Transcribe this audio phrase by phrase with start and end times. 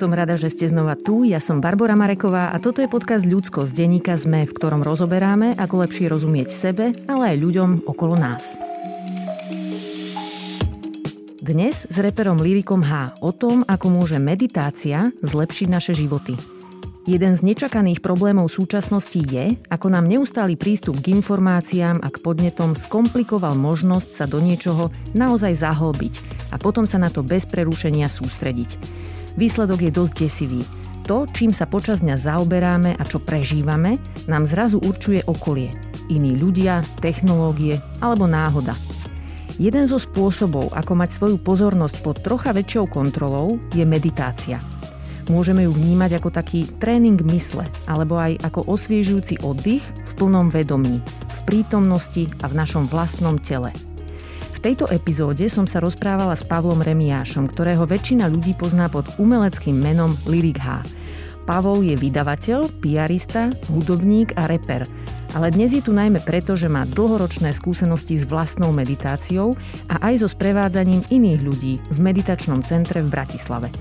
[0.00, 1.28] Som rada, že ste znova tu.
[1.28, 5.52] Ja som Barbara Mareková a toto je podcast Ľudsko z denníka ZME, v ktorom rozoberáme,
[5.60, 8.56] ako lepšie rozumieť sebe, ale aj ľuďom okolo nás.
[11.36, 16.32] Dnes s reperom Lyrikom H o tom, ako môže meditácia zlepšiť naše životy.
[17.04, 22.72] Jeden z nečakaných problémov súčasnosti je, ako nám neustály prístup k informáciám a k podnetom
[22.72, 26.14] skomplikoval možnosť sa do niečoho naozaj zahlbiť
[26.48, 29.09] a potom sa na to bez prerušenia sústrediť.
[29.40, 30.60] Výsledok je dosť desivý.
[31.08, 33.96] To, čím sa počas dňa zaoberáme a čo prežívame,
[34.28, 35.72] nám zrazu určuje okolie.
[36.12, 38.76] Iní ľudia, technológie alebo náhoda.
[39.56, 44.60] Jeden zo spôsobov, ako mať svoju pozornosť pod trocha väčšou kontrolou, je meditácia.
[45.32, 51.00] Môžeme ju vnímať ako taký tréning mysle, alebo aj ako osviežujúci oddych v plnom vedomí,
[51.08, 53.72] v prítomnosti a v našom vlastnom tele.
[54.60, 60.12] Tejto epizóde som sa rozprávala s Pavlom Remiášom, ktorého väčšina ľudí pozná pod umeleckým menom
[60.28, 60.84] Lyric H.
[61.48, 64.84] Pavol je vydavateľ, piarista, hudobník a reper.
[65.32, 69.56] Ale dnes je tu najmä preto, že má dlhoročné skúsenosti s vlastnou meditáciou
[69.88, 73.72] a aj so sprevádzaním iných ľudí v meditačnom centre v Bratislave.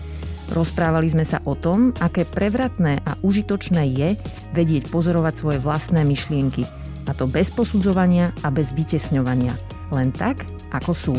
[0.56, 4.10] Rozprávali sme sa o tom, aké prevratné a užitočné je
[4.56, 6.64] vedieť pozorovať svoje vlastné myšlienky.
[7.04, 9.52] A to bez posudzovania a bez vytesňovania.
[9.90, 11.16] Len tak, ako sú.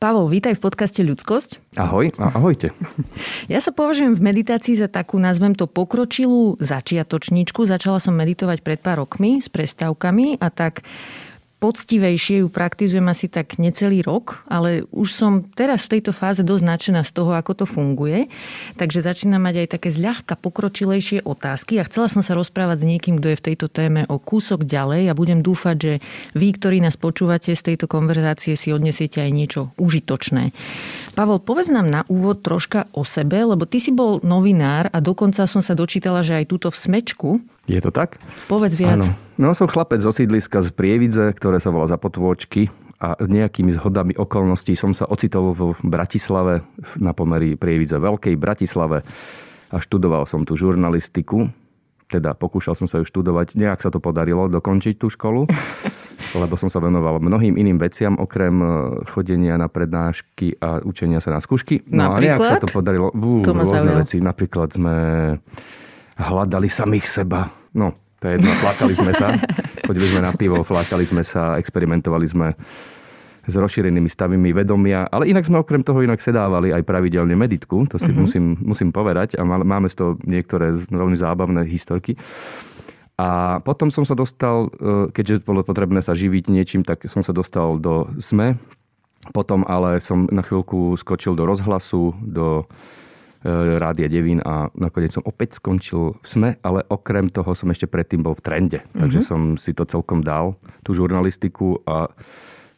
[0.00, 1.76] Pavol, vítaj v podcaste Ľudskosť.
[1.76, 2.72] Ahoj, ahojte.
[3.52, 7.66] Ja sa považujem v meditácii za takú, nazvem to, pokročilú začiatočničku.
[7.66, 10.86] Začala som meditovať pred pár rokmi s prestávkami a tak
[11.60, 16.64] poctivejšie ju praktizujem asi tak necelý rok, ale už som teraz v tejto fáze dosť
[16.64, 18.32] nadšená z toho, ako to funguje.
[18.80, 23.20] Takže začínam mať aj také zľahka pokročilejšie otázky a chcela som sa rozprávať s niekým,
[23.20, 25.92] kto je v tejto téme o kúsok ďalej a budem dúfať, že
[26.32, 30.56] vy, ktorí nás počúvate z tejto konverzácie, si odnesiete aj niečo užitočné.
[31.14, 35.44] Pavol, povedz nám na úvod troška o sebe, lebo ty si bol novinár a dokonca
[35.44, 37.30] som sa dočítala, že aj túto v Smečku
[37.70, 38.18] je to tak?
[38.50, 38.98] Povedz viac.
[38.98, 39.06] Áno.
[39.38, 42.66] No som chlapec zo sídliska z Prievidze, ktoré sa volá Zapotôčky
[42.98, 46.66] a nejakými zhodami okolností som sa ocitol v Bratislave
[46.98, 49.06] na pomery Prievidze Veľkej Bratislave
[49.70, 51.46] a študoval som tu žurnalistiku.
[52.10, 53.54] Teda pokúšal som sa ju študovať.
[53.54, 55.46] Nejak sa to podarilo dokončiť tú školu,
[56.34, 58.66] lebo som sa venoval mnohým iným veciam, okrem e,
[59.10, 61.84] chodenia na prednášky a učenia sa na skúšky.
[61.90, 62.16] No Napríklad?
[62.16, 63.08] a nejak sa to podarilo.
[63.12, 64.16] Bú, to rôzne veci.
[64.22, 64.94] Napríklad sme
[66.20, 67.48] hľadali samých seba.
[67.74, 69.32] No, to je jedno, plakali sme sa,
[69.88, 72.48] chodili sme na pivo, flákali sme sa, experimentovali sme
[73.48, 77.96] s rozšírenými stavmi vedomia, ale inak sme okrem toho inak sedávali aj pravidelne meditku, to
[77.96, 78.22] si uh-huh.
[78.28, 82.14] musím, musím povedať a máme z toho niektoré veľmi zábavné historky.
[83.20, 83.24] A
[83.60, 87.76] potom som sa dostal, e, keďže bolo potrebné sa živiť niečím, tak som sa dostal
[87.76, 88.56] do SME.
[89.36, 92.64] Potom ale som na chvíľku skočil do rozhlasu, do
[93.40, 97.88] E, Rádia Devín a nakoniec som opäť skončil v SME, ale okrem toho som ešte
[97.88, 98.78] predtým bol v trende.
[98.84, 99.00] Mm-hmm.
[99.00, 102.12] Takže som si to celkom dal, tú žurnalistiku a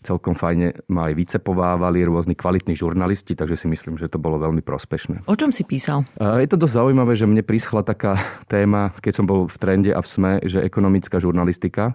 [0.02, 4.60] celkom fajne ma aj vycepovávali rôzni kvalitní žurnalisti, takže si myslím, že to bolo veľmi
[4.60, 5.24] prospešné.
[5.30, 6.04] O čom si písal?
[6.18, 8.18] Je to dosť zaujímavé, že mne prischla taká
[8.52, 11.94] téma, keď som bol v trende a v SME, že ekonomická žurnalistika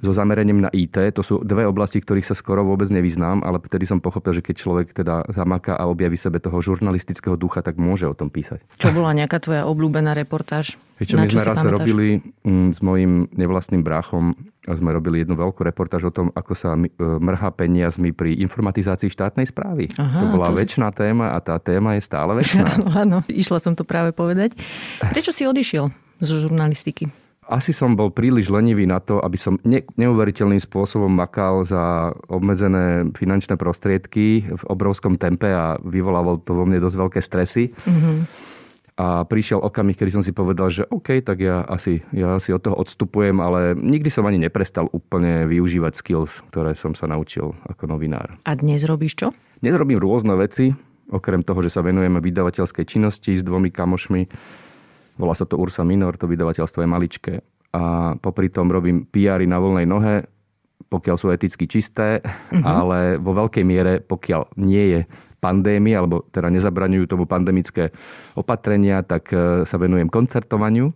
[0.00, 0.96] so zameraním na IT.
[1.16, 4.54] To sú dve oblasti, ktorých sa skoro vôbec nevyznám, ale vtedy som pochopil, že keď
[4.56, 8.64] človek teda zamaká a objaví sebe toho žurnalistického ducha, tak môže o tom písať.
[8.80, 10.80] Čo bola nejaká tvoja obľúbená reportáž?
[11.00, 11.74] Čo, my sme raz pamätáš?
[11.80, 12.06] robili
[12.44, 14.36] mm, s mojim nevlastným bráchom
[14.68, 19.48] sme robili jednu veľkú reportáž o tom, ako sa e, mrhá peniazmi pri informatizácii štátnej
[19.48, 19.88] správy.
[19.96, 20.60] Aha, to bola to...
[20.60, 22.92] väčšiná téma a tá téma je stále väčšiná.
[22.92, 24.52] Áno, išla som to práve povedať.
[25.00, 25.88] Prečo si odišiel
[26.20, 27.08] zo žurnalistiky?
[27.50, 33.10] Asi som bol príliš lenivý na to, aby som ne, neuveriteľným spôsobom makal za obmedzené
[33.18, 37.74] finančné prostriedky v obrovskom tempe a vyvolával to vo mne dosť veľké stresy.
[37.74, 38.18] Mm-hmm.
[39.00, 42.60] A prišiel okamih, kedy som si povedal, že OK, tak ja asi, ja asi od
[42.60, 47.88] toho odstupujem, ale nikdy som ani neprestal úplne využívať skills, ktoré som sa naučil ako
[47.88, 48.36] novinár.
[48.44, 49.32] A dnes robíš čo?
[49.64, 50.76] Dnes robím rôzne veci,
[51.08, 54.22] okrem toho, že sa venujeme vydavateľskej činnosti s dvomi kamošmi
[55.20, 57.34] Volá sa to Ursa Minor, to vydavateľstvo je maličké.
[57.76, 60.24] A popri tom robím PR na voľnej nohe,
[60.88, 62.64] pokiaľ sú eticky čisté, uh-huh.
[62.64, 65.00] ale vo veľkej miere, pokiaľ nie je
[65.38, 67.92] pandémia, alebo teda nezabraňujú tomu pandemické
[68.36, 70.92] opatrenia, tak e, sa venujem koncertovaniu.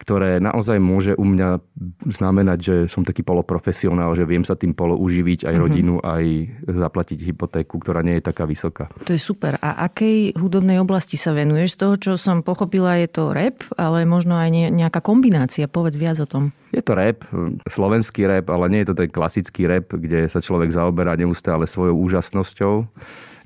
[0.00, 1.60] Ktoré naozaj môže u mňa
[2.08, 5.60] znamenať, že som taký poloprofesionál, že viem sa tým polo uživiť aj mhm.
[5.60, 6.14] rodinu, mm-hmm.
[6.16, 6.24] aj
[6.72, 8.88] zaplatiť hypotéku, ktorá nie je taká vysoká.
[9.04, 9.60] To je super.
[9.60, 11.76] A akej hudobnej oblasti sa venuješ?
[11.76, 15.68] Z toho, čo som pochopila, je to rap, ale možno aj nejaká kombinácia.
[15.68, 16.56] Povedz viac o tom.
[16.72, 17.26] Je to rap,
[17.68, 21.98] slovenský rap, ale nie je to ten klasický rap, kde sa človek zaoberá neustále svojou
[21.98, 22.74] úžasnosťou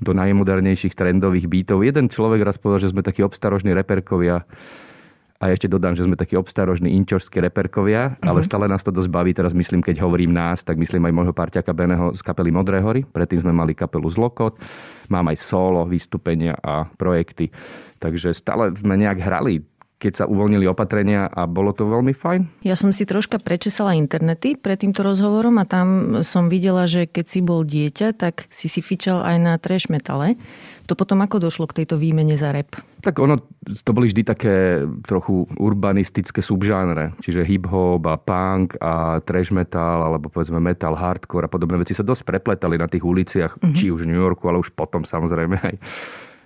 [0.04, 1.80] do najmodernejších trendových beatov.
[1.86, 4.44] Jeden človek raz povedal, že sme takí obstarožní reperkovia,
[5.44, 8.24] a ešte dodám, že sme takí obstarožní inčorskí reperkovia, mm-hmm.
[8.24, 9.36] ale stále nás to dosť baví.
[9.36, 13.04] Teraz myslím, keď hovorím nás, tak myslím aj môjho parťaka Beného z kapely Modré hory.
[13.04, 14.56] Predtým sme mali kapelu Zlokot.
[15.12, 17.52] Mám aj solo, vystúpenia a projekty.
[18.00, 19.60] Takže stále sme nejak hrali
[19.94, 22.60] keď sa uvoľnili opatrenia a bolo to veľmi fajn.
[22.60, 27.24] Ja som si troška prečesala internety pred týmto rozhovorom a tam som videla, že keď
[27.24, 30.36] si bol dieťa, tak si si fičal aj na trash metale.
[30.84, 32.76] To potom ako došlo k tejto výmene za rap?
[33.00, 39.48] Tak ono, to boli vždy také trochu urbanistické subžánre, čiže hip-hop a punk a trash
[39.48, 43.76] metal, alebo povedzme metal, hardcore a podobné veci sa dosť prepletali na tých uliciach, mm-hmm.
[43.76, 45.74] či už v New Yorku, ale už potom samozrejme aj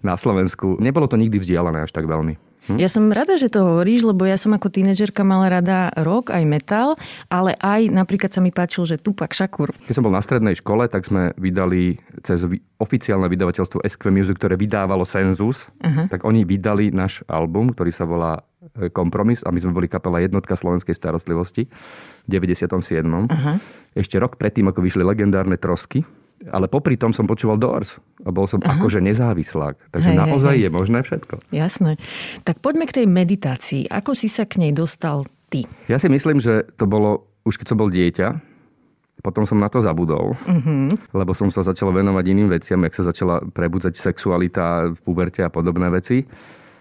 [0.06, 0.78] na Slovensku.
[0.78, 2.47] Nebolo to nikdy vzdialené až tak veľmi.
[2.68, 2.76] Hm?
[2.76, 6.44] Ja som rada, že to hovoríš, lebo ja som ako tínedžerka mala rada rock, aj
[6.44, 7.00] metal,
[7.32, 9.72] ale aj napríklad sa mi páčil, že Tupac Shakur.
[9.88, 12.44] Keď som bol na strednej škole, tak sme vydali cez
[12.78, 16.06] oficiálne vydavateľstvo SQ Music, ktoré vydávalo Sensus, uh-huh.
[16.12, 18.44] tak oni vydali náš album, ktorý sa volá
[18.78, 23.02] e, Kompromis a my sme boli kapela jednotka slovenskej starostlivosti v 97.
[23.02, 23.56] Uh-huh.
[23.98, 26.06] Ešte rok predtým, ako vyšli legendárne trosky,
[26.46, 28.78] ale popri tom som počúval Doors a bol som Aha.
[28.78, 29.90] akože nezávislák.
[29.90, 30.64] Takže hej, naozaj hej, hej.
[30.66, 31.34] je možné všetko.
[31.50, 31.92] Jasné.
[32.46, 33.82] Tak poďme k tej meditácii.
[33.90, 35.66] Ako si sa k nej dostal ty?
[35.90, 38.28] Ja si myslím, že to bolo už keď som bol dieťa,
[39.24, 40.94] potom som na to zabudol, uh-huh.
[41.16, 45.50] lebo som sa začal venovať iným veciam, jak sa začala prebudzať sexualita v puberte a
[45.50, 46.22] podobné veci.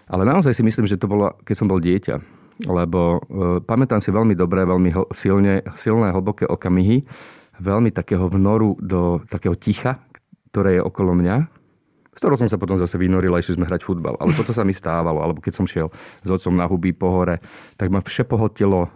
[0.08, 2.16] Ale naozaj si myslím, že to bolo, keď som bol dieťa.
[2.64, 3.18] Lebo e,
[3.62, 7.06] pamätám si veľmi dobre, veľmi silne, silné, hlboké okamihy,
[7.58, 10.02] veľmi takého vnoru do takého ticha,
[10.50, 11.36] ktoré je okolo mňa,
[12.18, 14.18] z ktorou som sa potom zase vynoril a išli sme hrať futbal.
[14.18, 15.94] Ale toto sa mi stávalo, alebo keď som šiel
[16.26, 17.38] s otcom na huby po hore,
[17.78, 18.90] tak ma všepohotilo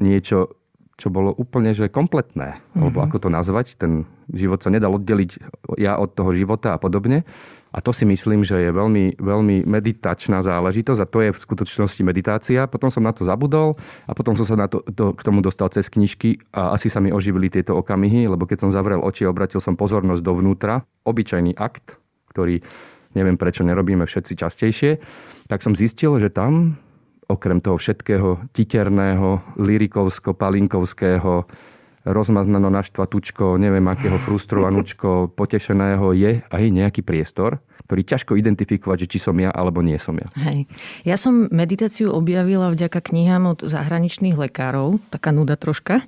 [0.00, 0.56] niečo,
[0.96, 2.56] čo bolo úplne že kompletné.
[2.56, 2.80] Mm-hmm.
[2.80, 5.30] Alebo ako to nazvať, ten život sa nedal oddeliť
[5.76, 7.28] ja od toho života a podobne.
[7.72, 12.02] A to si myslím, že je veľmi, veľmi meditačná záležitosť a to je v skutočnosti
[12.04, 12.68] meditácia.
[12.68, 15.72] Potom som na to zabudol a potom som sa na to, to, k tomu dostal
[15.72, 19.64] cez knižky a asi sa mi oživili tieto okamihy, lebo keď som zavrel oči obratil
[19.64, 21.96] som pozornosť dovnútra, obyčajný akt,
[22.28, 22.60] ktorý
[23.16, 24.90] neviem prečo nerobíme všetci častejšie,
[25.48, 26.76] tak som zistil, že tam
[27.32, 31.48] okrem toho všetkého titerného, lirikovsko-palinkovského,
[32.04, 37.62] rozmaznano naštvatučko, neviem akého frustrovanučko, potešeného, je aj nejaký priestor,
[37.92, 40.24] ktorý ťažko identifikovať, že či som ja alebo nie som ja.
[40.48, 40.64] Hej.
[41.04, 46.00] Ja som meditáciu objavila vďaka knihám od zahraničných lekárov, taká nuda troška.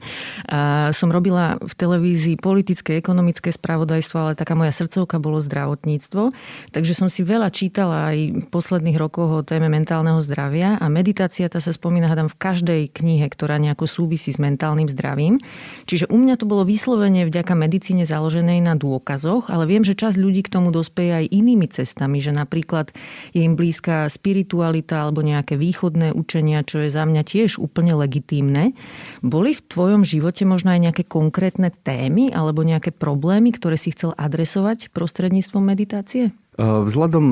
[0.48, 6.32] A som robila v televízii politické, ekonomické spravodajstvo, ale taká moja srdcovka bolo zdravotníctvo.
[6.72, 11.52] Takže som si veľa čítala aj v posledných rokoch o téme mentálneho zdravia a meditácia
[11.52, 15.36] tá sa spomína hádam v každej knihe, ktorá nejako súvisí s mentálnym zdravím.
[15.84, 20.16] Čiže u mňa to bolo vyslovene vďaka medicíne založenej na dôkazoch, ale viem, že časť
[20.16, 22.92] ľudí k tomu dospeje aj inými cestami, že napríklad
[23.36, 28.72] je im blízka spiritualita alebo nejaké východné učenia, čo je za mňa tiež úplne legitímne.
[29.20, 34.16] Boli v tvojom živote možno aj nejaké konkrétne témy alebo nejaké problémy, ktoré si chcel
[34.16, 36.32] adresovať prostredníctvom meditácie?
[36.54, 37.24] Vzhľadom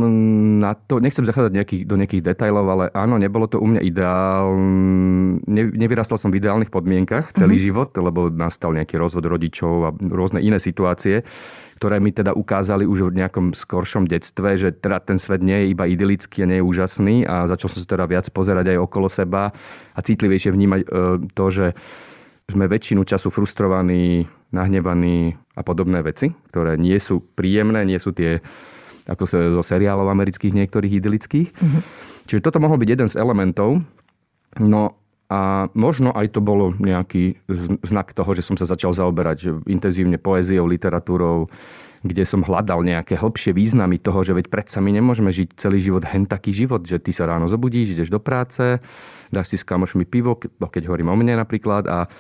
[0.59, 4.51] na to, nechcem zachádzať nejaký, do nejakých detajlov, ale áno, nebolo to u mňa ideál.
[5.47, 7.67] Ne, nevyrastal som v ideálnych podmienkach celý mm-hmm.
[7.71, 11.23] život, lebo nastal nejaký rozvod rodičov a rôzne iné situácie
[11.83, 15.75] ktoré mi teda ukázali už v nejakom skoršom detstve, že teda ten svet nie je
[15.75, 19.11] iba idylický a nie je úžasný a začal som sa teda viac pozerať aj okolo
[19.11, 19.51] seba
[19.91, 20.87] a citlivejšie vnímať e,
[21.35, 21.75] to, že
[22.47, 28.39] sme väčšinu času frustrovaní, nahnevaní a podobné veci, ktoré nie sú príjemné, nie sú tie
[29.07, 31.49] ako sa zo seriálov amerických niektorých idylických.
[31.51, 31.83] Mm-hmm.
[32.31, 33.83] Čiže toto mohol byť jeden z elementov.
[34.63, 37.41] No a možno aj to bolo nejaký
[37.89, 41.49] znak toho, že som sa začal zaoberať intenzívne poéziou, literatúrou,
[42.05, 46.05] kde som hľadal nejaké hlbšie významy toho, že veď predsa my nemôžeme žiť celý život
[46.05, 48.83] hen taký život, že ty sa ráno zobudíš, ideš do práce,
[49.33, 52.11] dáš si s kamošmi pivo, keď hovorím o mne napríklad, a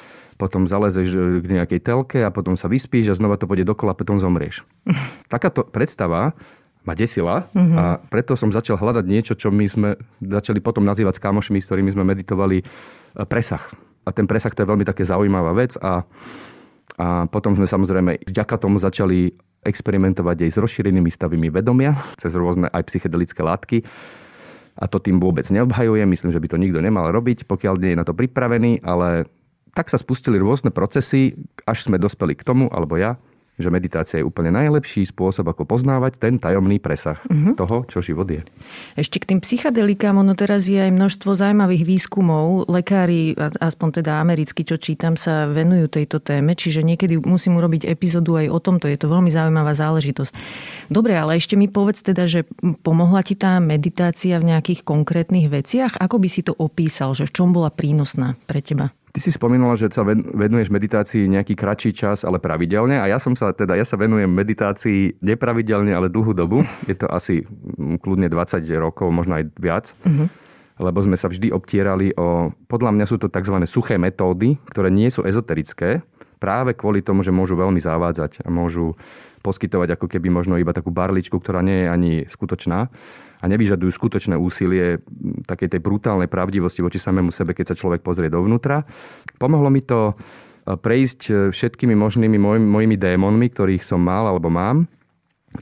[0.40, 3.98] potom zalezeš k nejakej telke a potom sa vyspíš a znova to pôjde dokola a
[3.98, 4.64] potom zomrieš.
[5.32, 6.32] Takáto predstava
[6.82, 7.76] ma desila mm-hmm.
[7.78, 11.68] a preto som začal hľadať niečo, čo my sme začali potom nazývať s kamošmi, s
[11.70, 12.62] ktorými sme meditovali
[13.12, 13.62] E, presah.
[14.02, 16.02] A ten presah to je veľmi také zaujímavá vec a,
[16.98, 19.30] a potom sme samozrejme vďaka tomu začali
[19.62, 23.86] experimentovať aj s rozšírenými stavmi vedomia cez rôzne aj psychedelické látky.
[24.74, 28.00] a to tým vôbec neobhajujem, myslím, že by to nikto nemal robiť, pokiaľ nie je
[28.00, 29.30] na to pripravený, ale
[29.76, 33.20] tak sa spustili rôzne procesy, až sme dospeli k tomu, alebo ja,
[33.62, 37.54] že meditácia je úplne najlepší spôsob, ako poznávať ten tajomný presah uh-huh.
[37.54, 38.42] toho, čo život je.
[38.98, 42.66] Ešte k tým psychadelikám, ono teraz je aj množstvo zaujímavých výskumov.
[42.66, 48.42] Lekári, aspoň teda americkí, čo čítam, sa venujú tejto téme, čiže niekedy musím urobiť epizódu
[48.42, 48.90] aj o tomto.
[48.90, 50.32] Je to veľmi zaujímavá záležitosť.
[50.90, 52.44] Dobre, ale ešte mi povedz teda, že
[52.82, 55.96] pomohla ti tá meditácia v nejakých konkrétnych veciach?
[56.00, 58.90] Ako by si to opísal, že v čom bola prínosná pre teba?
[59.12, 63.36] Ty si spomínala, že sa venuješ meditácii nejaký kratší čas, ale pravidelne a ja som
[63.36, 66.64] sa teda, ja sa venujem meditácii nepravidelne, ale dlhú dobu.
[66.88, 69.92] Je to asi mm, kľudne 20 rokov, možno aj viac.
[70.08, 70.32] Uh-huh.
[70.80, 72.56] Lebo sme sa vždy obtierali o...
[72.64, 73.52] Podľa mňa sú to tzv.
[73.68, 76.00] suché metódy, ktoré nie sú ezoterické,
[76.40, 78.96] práve kvôli tomu, že môžu veľmi zavádzať a môžu
[79.44, 82.88] poskytovať ako keby možno iba takú barličku, ktorá nie je ani skutočná
[83.42, 85.02] a nevyžadujú skutočné úsilie
[85.50, 88.86] takej tej brutálnej pravdivosti voči samému sebe, keď sa človek pozrie dovnútra.
[89.42, 94.46] Pomohlo mi to e, prejsť e, všetkými možnými moj, mojimi démonmi, ktorých som mal alebo
[94.46, 94.86] mám,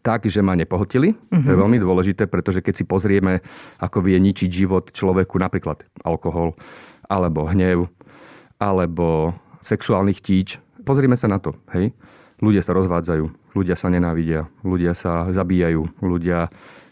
[0.04, 1.16] tak, že ma nepohltili.
[1.16, 1.42] Uh-huh.
[1.42, 1.62] To je mhm.
[1.66, 3.42] veľmi dôležité, pretože keď si pozrieme,
[3.80, 6.54] ako vie ničiť život človeku, napríklad alkohol,
[7.10, 7.90] alebo hnev,
[8.60, 9.34] alebo
[9.64, 11.56] sexuálny chtíč, pozrime sa na to.
[11.74, 11.96] Hej?
[12.40, 16.48] Ľudia sa rozvádzajú, ľudia sa nenávidia, ľudia sa zabíjajú, ľudia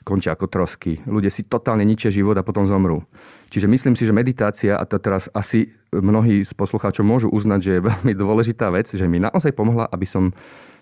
[0.09, 1.05] končia ako trosky.
[1.05, 3.05] Ľudia si totálne ničia život a potom zomrú.
[3.53, 7.73] Čiže myslím si, že meditácia, a to teraz asi mnohí z poslucháčov môžu uznať, že
[7.77, 10.33] je veľmi dôležitá vec, že mi naozaj pomohla, aby som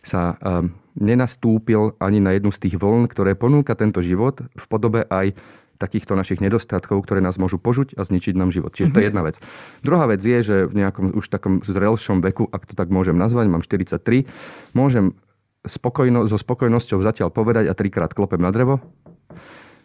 [0.06, 5.02] sa um, nenastúpil ani na jednu z tých vln, ktoré ponúka tento život v podobe
[5.11, 5.35] aj
[5.76, 8.73] takýchto našich nedostatkov, ktoré nás môžu požuť a zničiť nám život.
[8.73, 9.11] Čiže to je mhm.
[9.12, 9.37] jedna vec.
[9.85, 13.47] Druhá vec je, že v nejakom už takom zrelšom veku, ak to tak môžem nazvať,
[13.50, 14.25] mám 43,
[14.73, 15.12] môžem
[15.66, 18.80] spokojno, so spokojnosťou zatiaľ povedať a trikrát klopem na drevo,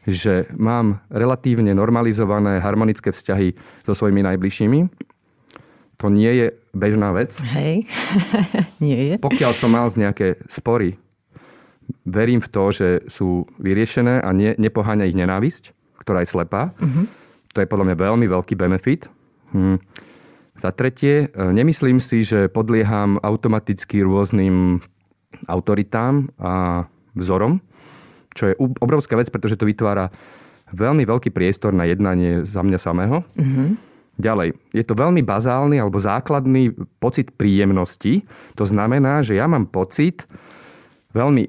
[0.07, 3.53] že mám relatívne normalizované harmonické vzťahy
[3.85, 4.79] so svojimi najbližšími.
[6.01, 7.37] To nie je bežná vec.
[7.53, 7.85] Hej,
[8.83, 9.15] nie je.
[9.21, 10.97] Pokiaľ som mal z nejaké spory,
[12.09, 16.73] verím v to, že sú vyriešené a ne, nepoháňa ich nenávisť, ktorá je slepá.
[16.81, 17.05] Uh-huh.
[17.53, 19.05] To je podľa mňa veľmi veľký benefit.
[19.53, 19.77] Hm.
[20.61, 24.79] Za tretie, nemyslím si, že podlieham automaticky rôznym
[25.49, 26.85] autoritám a
[27.17, 27.59] vzorom
[28.35, 30.09] čo je obrovská vec, pretože to vytvára
[30.71, 33.23] veľmi veľký priestor na jednanie za mňa samého.
[33.35, 33.69] Mm-hmm.
[34.21, 38.21] Ďalej, je to veľmi bazálny alebo základný pocit príjemnosti.
[38.59, 40.27] To znamená, že ja mám pocit,
[41.15, 41.47] veľmi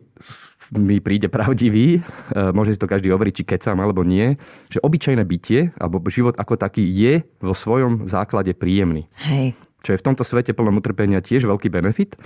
[0.72, 4.40] mi príde pravdivý, e, môže si to každý overiť, či kecam alebo nie,
[4.72, 9.04] že obyčajné bytie alebo život ako taký je vo svojom základe príjemný.
[9.20, 9.52] Hej.
[9.84, 12.16] Čo je v tomto svete plnom utrpenia tiež veľký benefit.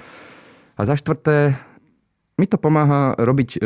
[0.78, 1.58] A za štvrté,
[2.38, 3.58] mi to pomáha robiť e,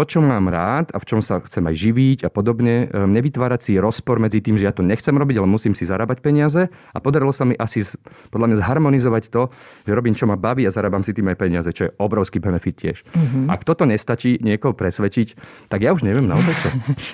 [0.00, 3.60] to, čo mám rád a v čom sa chcem aj živiť a podobne, ehm, nevytvárať
[3.68, 6.98] si rozpor medzi tým, že ja to nechcem robiť, ale musím si zarábať peniaze a
[7.04, 7.84] podarilo sa mi asi
[8.32, 9.52] podľa mňa zharmonizovať to,
[9.84, 12.80] že robím, čo ma baví a zarábam si tým aj peniaze, čo je obrovský benefit
[12.80, 13.04] tiež.
[13.12, 13.44] Mm-hmm.
[13.52, 15.36] Ak toto nestačí niekoho presvedčiť,
[15.68, 16.68] tak ja už neviem naozaj čo.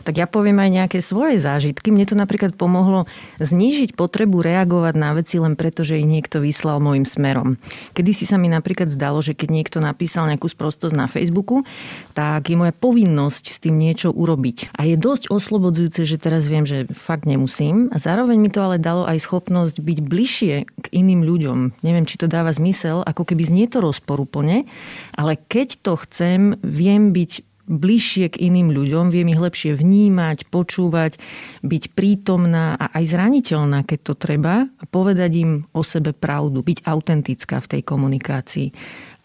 [0.07, 1.91] tak ja poviem aj nejaké svoje zážitky.
[1.91, 3.11] Mne to napríklad pomohlo
[3.43, 7.59] znížiť potrebu reagovať na veci len preto, že ich niekto vyslal môjim smerom.
[7.99, 11.67] Kedy si sa mi napríklad zdalo, že keď niekto napísal nejakú sprostosť na Facebooku,
[12.13, 14.77] tak je moja povinnosť s tým niečo urobiť.
[14.77, 17.89] A je dosť oslobodzujúce, že teraz viem, že fakt nemusím.
[17.91, 21.81] A zároveň mi to ale dalo aj schopnosť byť bližšie k iným ľuďom.
[21.81, 24.69] Neviem, či to dáva zmysel, ako keby znie to rozporuplne,
[25.17, 31.19] ale keď to chcem, viem byť bližšie k iným ľuďom, viem ich lepšie vnímať, počúvať,
[31.67, 36.87] byť prítomná a aj zraniteľná, keď to treba a povedať im o sebe pravdu, byť
[36.87, 38.71] autentická v tej komunikácii.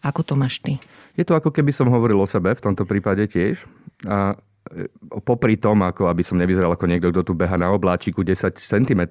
[0.02, 0.82] Ako to máš ty?
[1.22, 3.70] Je to ako keby som hovoril o sebe, v tomto prípade tiež.
[4.10, 4.34] A
[4.74, 4.90] e,
[5.22, 9.02] popri tom, ako aby som nevyzeral ako niekto, kto tu beha na obláčiku 10 cm,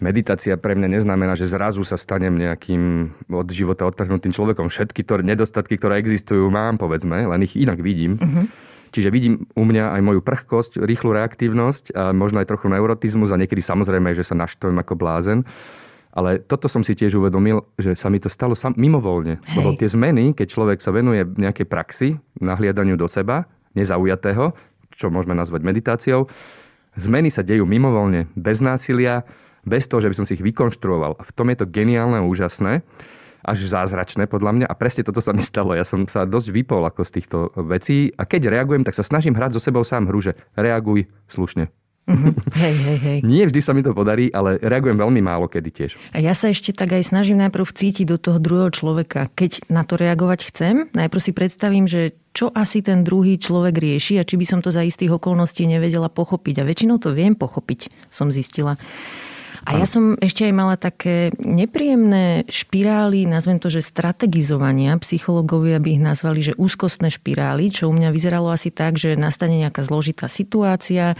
[0.00, 4.68] meditácia pre mňa neznamená, že zrazu sa stanem nejakým od života odtrhnutým človekom.
[4.68, 8.16] Všetky to nedostatky, ktoré existujú, mám, povedzme, len ich inak vidím.
[8.20, 8.44] Uh-huh.
[8.90, 13.38] Čiže vidím u mňa aj moju prchkosť, rýchlu reaktívnosť a možno aj trochu neurotizmus a
[13.38, 15.46] niekedy samozrejme, že sa naštvem ako blázen.
[16.10, 19.38] Ale toto som si tiež uvedomil, že sa mi to stalo sam, mimovoľne.
[19.38, 19.56] Hej.
[19.56, 22.08] Lebo tie zmeny, keď človek sa venuje nejakej praxi,
[22.42, 23.46] nahliadaniu do seba,
[23.78, 24.50] nezaujatého,
[24.98, 26.26] čo môžeme nazvať meditáciou,
[26.98, 29.22] zmeny sa dejú mimovoľne, bez násilia,
[29.62, 31.20] bez toho, že by som si ich vykonštruoval.
[31.20, 32.82] A v tom je to geniálne a úžasné,
[33.40, 34.66] až zázračné podľa mňa.
[34.68, 35.72] A presne toto sa mi stalo.
[35.72, 38.12] Ja som sa dosť vypol ako z týchto vecí.
[38.20, 41.72] A keď reagujem, tak sa snažím hrať so sebou sám hru, že reaguj slušne.
[42.10, 42.34] Uh-huh.
[42.58, 43.18] Hej, hej, hej.
[43.30, 45.90] Nie vždy sa mi to podarí, ale reagujem veľmi málo kedy tiež.
[46.10, 49.30] A ja sa ešte tak aj snažím najprv vcítiť do toho druhého človeka.
[49.30, 54.18] Keď na to reagovať chcem, najprv si predstavím, že čo asi ten druhý človek rieši
[54.18, 56.62] a či by som to za istých okolností nevedela pochopiť.
[56.62, 58.74] A väčšinou to viem pochopiť, som zistila.
[59.68, 64.96] A ja som ešte aj mala také nepríjemné špirály, nazvem to, že strategizovania.
[64.96, 69.60] Psychológovia by ich nazvali, že úzkostné špirály, čo u mňa vyzeralo asi tak, že nastane
[69.60, 71.12] nejaká zložitá situácia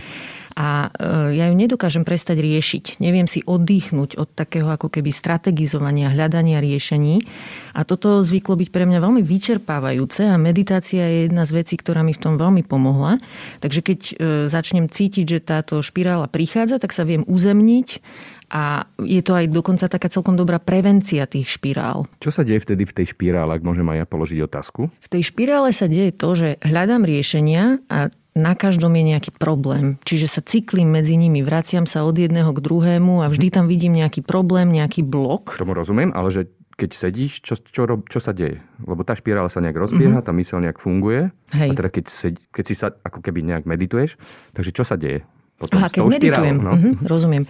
[0.61, 3.01] a e, ja ju nedokážem prestať riešiť.
[3.01, 7.25] Neviem si oddychnúť od takého ako keby strategizovania, hľadania riešení.
[7.73, 12.05] A toto zvyklo byť pre mňa veľmi vyčerpávajúce a meditácia je jedna z vecí, ktorá
[12.05, 13.25] mi v tom veľmi pomohla.
[13.65, 14.15] Takže keď e,
[14.53, 18.05] začnem cítiť, že táto špirála prichádza, tak sa viem uzemniť
[18.51, 22.11] a je to aj dokonca taká celkom dobrá prevencia tých špirál.
[22.19, 24.91] Čo sa deje vtedy v tej špirále, ak môžem aj ja položiť otázku?
[24.91, 29.99] V tej špirále sa deje to, že hľadám riešenia a na každom je nejaký problém.
[30.07, 33.99] Čiže sa cyklím medzi nimi, vraciam sa od jedného k druhému a vždy tam vidím
[33.99, 35.59] nejaký problém, nejaký blok.
[35.59, 36.43] Tomu rozumiem, ale že
[36.81, 38.57] keď sedíš, čo, čo, čo sa deje?
[38.81, 40.29] Lebo tá špirála sa nejak rozbieha, mm-hmm.
[40.29, 41.29] tá myseľ nejak funguje.
[41.53, 41.71] Hej.
[41.71, 44.17] A teda keď, sedí, keď si sa ako keby nejak medituješ,
[44.57, 45.21] takže čo sa deje?
[45.61, 46.73] Potom Aha, keď meditujem, no.
[46.73, 47.45] uh-huh, rozumiem.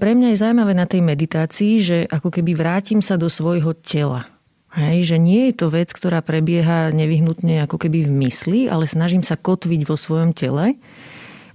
[0.00, 4.24] Pre mňa je zaujímavé na tej meditácii, že ako keby vrátim sa do svojho tela.
[4.70, 9.26] Hej, že nie je to vec, ktorá prebieha nevyhnutne ako keby v mysli, ale snažím
[9.26, 10.78] sa kotviť vo svojom tele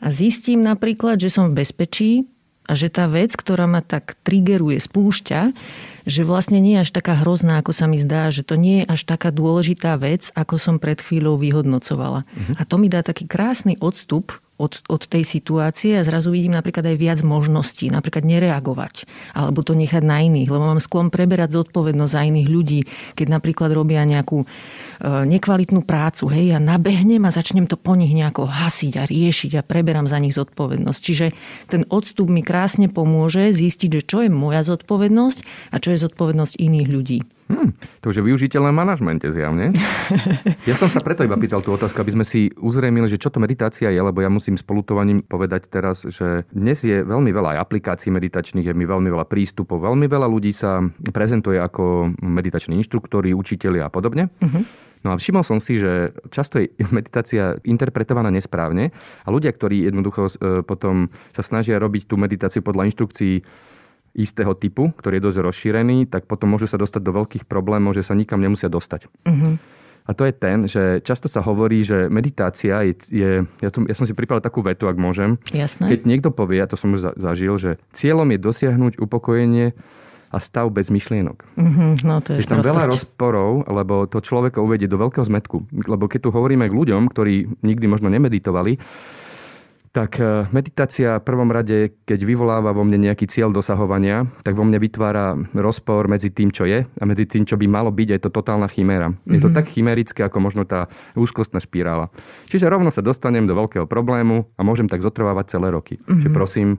[0.03, 2.11] a zistím napríklad, že som v bezpečí
[2.65, 5.41] a že tá vec, ktorá ma tak triggeruje, spúšťa,
[6.05, 8.89] že vlastne nie je až taká hrozná, ako sa mi zdá, že to nie je
[8.89, 12.25] až taká dôležitá vec, ako som pred chvíľou vyhodnocovala.
[12.25, 12.55] Uh-huh.
[12.57, 16.87] A to mi dá taký krásny odstup od, od tej situácie a zrazu vidím napríklad
[16.87, 19.03] aj viac možností, napríklad nereagovať
[19.35, 22.79] alebo to nechať na iných, lebo mám sklon preberať zodpovednosť za iných ľudí,
[23.19, 24.47] keď napríklad robia nejakú e,
[25.27, 29.65] nekvalitnú prácu, hej, ja nabehnem a začnem to po nich nejako hasiť a riešiť a
[29.67, 30.99] preberám za nich zodpovednosť.
[31.03, 31.27] Čiže
[31.67, 36.53] ten odstup mi krásne pomôže zistiť, že čo je moja zodpovednosť a čo je zodpovednosť
[36.55, 37.19] iných ľudí.
[37.45, 39.69] Hmm, to už je využiteľné v manažmente zjavne.
[40.65, 43.37] Ja som sa preto iba pýtal tú otázku, aby sme si uzrejmili, že čo to
[43.37, 48.09] meditácia je, lebo ja musím spolutovaním povedať teraz, že dnes je veľmi veľa aj aplikácií
[48.09, 50.81] meditačných, je mi veľmi veľa prístupov, veľmi veľa ľudí sa
[51.13, 54.33] prezentuje ako meditační inštruktori, učiteľi a podobne.
[54.41, 54.65] Uh-huh.
[55.05, 58.89] No a všimol som si, že často je meditácia interpretovaná nesprávne
[59.21, 63.45] a ľudia, ktorí jednoducho e, potom sa snažia robiť tú meditáciu podľa inštrukcií
[64.15, 68.07] istého typu, ktorý je dosť rozšírený, tak potom môžu sa dostať do veľkých problémov, že
[68.07, 69.11] sa nikam nemusia dostať.
[69.27, 69.59] Uh-huh.
[70.05, 72.93] A to je ten, že často sa hovorí, že meditácia je...
[73.09, 75.41] je ja, to, ja som si pripravil takú vetu, ak môžem.
[75.49, 75.89] Jasné.
[75.89, 79.73] Keď niekto povie, a to som už zažil, že cieľom je dosiahnuť upokojenie
[80.29, 81.37] a stav bez myšlienok.
[81.57, 85.73] Mm-hmm, no to je, je tam veľa rozporov, lebo to človeka uvedie do veľkého zmetku.
[85.89, 88.77] Lebo keď tu hovoríme k ľuďom, ktorí nikdy možno nemeditovali,
[89.95, 94.67] tak e, meditácia v prvom rade, keď vyvoláva vo mne nejaký cieľ dosahovania, tak vo
[94.67, 98.07] mne vytvára rozpor medzi tým, čo je a medzi tým, čo by malo byť.
[98.11, 99.15] Je to totálna chiméra.
[99.15, 99.31] Mm-hmm.
[99.31, 99.55] Je to mhm.
[99.55, 102.11] tak chimérické, ako možno tá úzkostná špirála.
[102.51, 105.95] Čiže rovno sa dostanem do veľkého problému a môžem tak zotrvávať celé roky.
[105.95, 106.19] Mm-hmm.
[106.19, 106.69] Čiže prosím,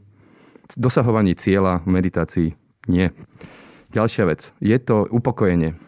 [0.77, 2.49] dosahovanie cieľa v meditácii
[2.93, 3.09] nie.
[3.97, 4.53] Ďalšia vec.
[4.61, 5.86] Je to upokojenie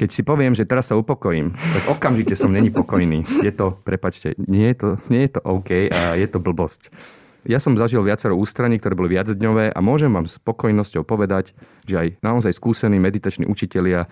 [0.00, 3.20] keď si poviem, že teraz sa upokojím, tak okamžite som není pokojný.
[3.44, 6.88] Je to, prepačte, nie je to, nie je to OK a je to blbosť.
[7.44, 11.52] Ja som zažil viacero ústraní, ktoré boli viacdňové a môžem vám s pokojnosťou povedať,
[11.84, 14.08] že aj naozaj skúsení meditační učitelia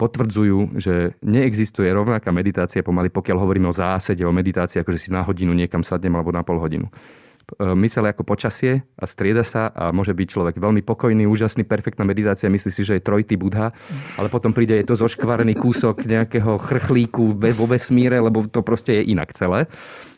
[0.00, 5.10] potvrdzujú, že neexistuje rovnaká meditácia pomaly, pokiaľ hovoríme o zásede, o meditácii, ako že si
[5.12, 6.88] na hodinu niekam sadnem alebo na pol hodinu.
[7.58, 12.06] E, mysel ako počasie a strieda sa a môže byť človek veľmi pokojný, úžasný, perfektná
[12.06, 13.74] meditácia, myslí si, že je trojitý budha,
[14.16, 19.12] ale potom príde, je to zoškvarený kúsok nejakého chrchlíku vo vesmíre, lebo to proste je
[19.12, 19.66] inak celé.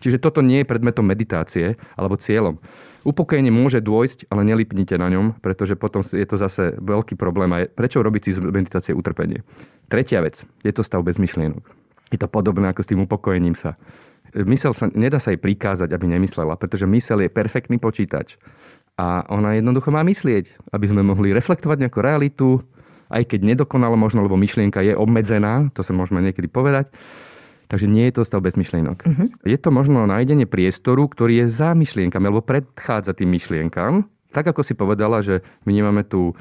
[0.04, 2.60] Čiže toto nie je predmetom meditácie alebo cieľom.
[3.04, 7.52] Upokojenie môže dôjsť, ale nelipnite na ňom, pretože potom je to zase veľký problém.
[7.52, 9.44] A prečo robiť si z meditácie utrpenie?
[9.92, 11.60] Tretia vec, je to stav bez myšlienok.
[12.08, 13.76] Je to podobné ako s tým upokojením sa
[14.42, 18.34] mysel sa, nedá sa jej prikázať, aby nemyslela, pretože mysel je perfektný počítač.
[18.98, 22.62] A ona jednoducho má myslieť, aby sme mohli reflektovať nejakú realitu,
[23.10, 26.90] aj keď nedokonalo možno, lebo myšlienka je obmedzená, to sa môžeme niekedy povedať.
[27.70, 28.98] Takže nie je to stav bez myšlienok.
[29.02, 29.26] Uh-huh.
[29.42, 34.04] Je to možno nájdenie priestoru, ktorý je za myšlienkami, alebo predchádza tým myšlienkam.
[34.30, 36.36] Tak ako si povedala, že my nemáme tú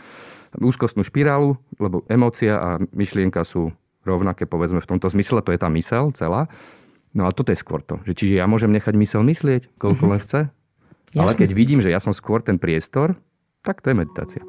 [0.60, 5.72] úzkostnú špirálu, lebo emócia a myšlienka sú rovnaké, povedzme v tomto zmysle, to je tá
[5.72, 6.52] mysel celá.
[7.14, 8.02] No a toto je skôr to.
[8.10, 10.14] Že čiže ja môžem nechať mysel myslieť, koľko uh-huh.
[10.18, 10.40] len chce.
[11.14, 11.22] Jasne.
[11.22, 13.14] Ale keď vidím, že ja som skôr ten priestor,
[13.62, 14.42] tak to je meditácia.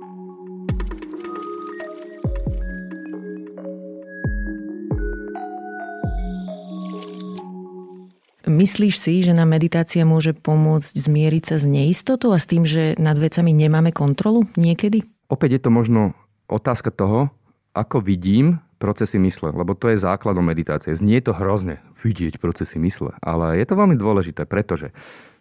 [8.48, 12.96] Myslíš si, že nám meditácia môže pomôcť zmieriť sa s neistotou a s tým, že
[12.96, 15.04] nad vecami nemáme kontrolu niekedy?
[15.28, 16.16] Opäť je to možno
[16.48, 17.28] otázka toho,
[17.76, 20.92] ako vidím procesy mysle, lebo to je základom meditácie.
[20.92, 24.92] Znie to hrozne, vidieť procesy mysle, ale je to veľmi dôležité, pretože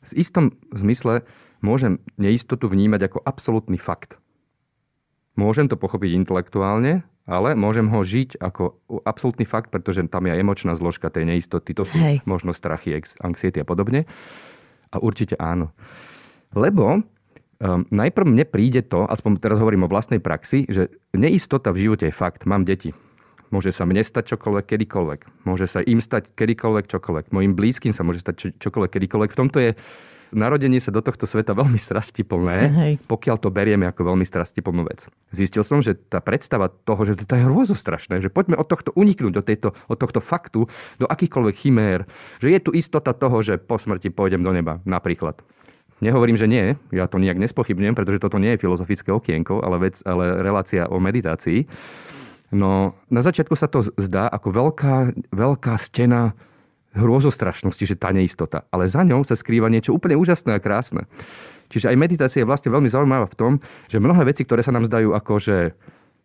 [0.07, 1.27] v istom zmysle
[1.59, 4.15] môžem neistotu vnímať ako absolútny fakt.
[5.35, 10.79] Môžem to pochopiť intelektuálne, ale môžem ho žiť ako absolútny fakt, pretože tam je emočná
[10.79, 11.75] zložka tej neistoty.
[11.75, 12.23] To sú Hej.
[12.23, 14.07] možno strachy, anxiety a podobne.
[14.93, 15.75] A určite áno.
[16.55, 17.03] Lebo
[17.63, 22.11] Um, najprv mne príde to, aspoň teraz hovorím o vlastnej praxi, že neistota v živote
[22.11, 22.43] je fakt.
[22.43, 22.91] Mám deti.
[23.53, 25.45] Môže sa mne stať čokoľvek, kedykoľvek.
[25.45, 27.29] Môže sa im stať kedykoľvek, čokoľvek.
[27.29, 29.29] Mojim blízkym sa môže stať čo, čokoľvek, kedykoľvek.
[29.29, 29.71] V tomto je
[30.33, 32.93] narodenie sa do tohto sveta veľmi strastiplné, Hej.
[33.05, 35.05] pokiaľ to berieme ako veľmi strastiplnú vec.
[35.29, 39.33] Zistil som, že tá predstava toho, že to je hrôzostrašné, že poďme od tohto uniknúť,
[39.37, 40.65] od, tejto, od tohto faktu,
[40.97, 42.09] do akýchkoľvek chimér,
[42.41, 45.39] že je tu istota toho, že po smrti pôjdem do neba, napríklad.
[46.01, 50.01] Nehovorím, že nie, ja to nejak nespochybňujem, pretože toto nie je filozofické okienko, ale, vec,
[50.03, 51.63] ale relácia o meditácii.
[52.53, 54.95] No, na začiatku sa to zdá ako veľká,
[55.33, 56.37] veľká stena
[56.93, 58.69] hrôzostrašnosti, že tá neistota.
[58.69, 61.09] Ale za ňou sa skrýva niečo úplne úžasné a krásne.
[61.73, 63.51] Čiže aj meditácia je vlastne veľmi zaujímavá v tom,
[63.89, 65.57] že mnohé veci, ktoré sa nám zdajú ako, že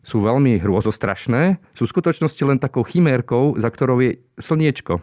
[0.05, 5.01] sú veľmi hrôzostrašné, sú v skutočnosti len takou chimérkou, za ktorou je slniečko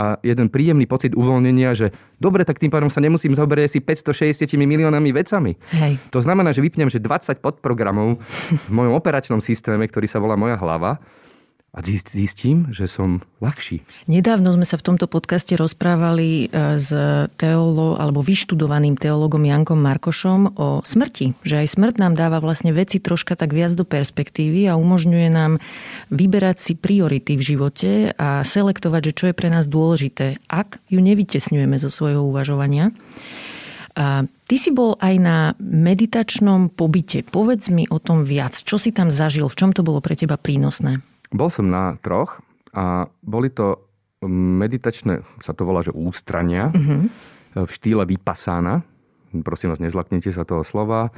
[0.00, 4.48] a jeden príjemný pocit uvoľnenia, že dobre, tak tým pádom sa nemusím zaoberať asi 560
[4.56, 5.60] miliónami vecami.
[5.76, 6.00] Hej.
[6.08, 8.16] To znamená, že vypnem, že 20 podprogramov
[8.48, 10.96] v mojom operačnom systéme, ktorý sa volá moja hlava,
[11.70, 13.86] a zistím, že som ľahší.
[14.10, 16.90] Nedávno sme sa v tomto podcaste rozprávali e, s
[17.38, 21.38] teolo, alebo vyštudovaným teologom Jankom Markošom o smrti.
[21.46, 25.62] Že aj smrť nám dáva vlastne veci troška tak viac do perspektívy a umožňuje nám
[26.10, 30.98] vyberať si priority v živote a selektovať, že čo je pre nás dôležité, ak ju
[30.98, 32.90] nevytesňujeme zo svojho uvažovania.
[33.94, 37.22] A ty si bol aj na meditačnom pobyte.
[37.26, 38.58] Povedz mi o tom viac.
[38.58, 39.46] Čo si tam zažil?
[39.46, 41.02] V čom to bolo pre teba prínosné?
[41.30, 42.42] Bol som na troch
[42.74, 43.86] a boli to
[44.28, 47.08] meditačné, sa to volá, že ústrania uh-huh.
[47.64, 48.84] v štýle vypasána.
[49.46, 51.08] Prosím vás, nezlaknite sa toho slova.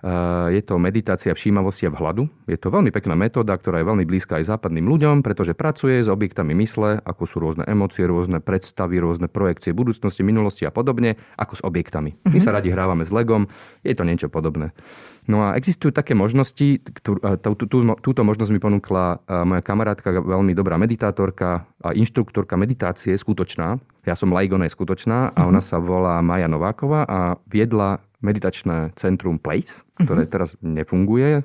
[0.00, 2.24] Eh, je to meditácia všímavosti a vhľadu.
[2.48, 6.08] Je to veľmi pekná metóda, ktorá je veľmi blízka aj západným ľuďom, pretože pracuje s
[6.08, 11.60] objektami mysle, ako sú rôzne emócie, rôzne predstavy, rôzne projekcie budúcnosti, minulosti a podobne, ako
[11.60, 12.16] s objektami.
[12.32, 12.44] My mhm.
[12.44, 13.52] sa radi hrávame s legom,
[13.84, 14.72] je to niečo podobné.
[15.30, 20.58] No a existujú také možnosti, tú, tú, tú, túto možnosť mi ponúkla moja kamarátka, veľmi
[20.58, 23.78] dobrá meditátorka a inštruktorka meditácie, skutočná.
[24.02, 25.68] Ja som Laigon, je skutočná a ona mhm.
[25.70, 30.34] sa volá Maja Nováková a viedla meditačné centrum Place, ktoré uh-huh.
[30.36, 31.40] teraz nefunguje,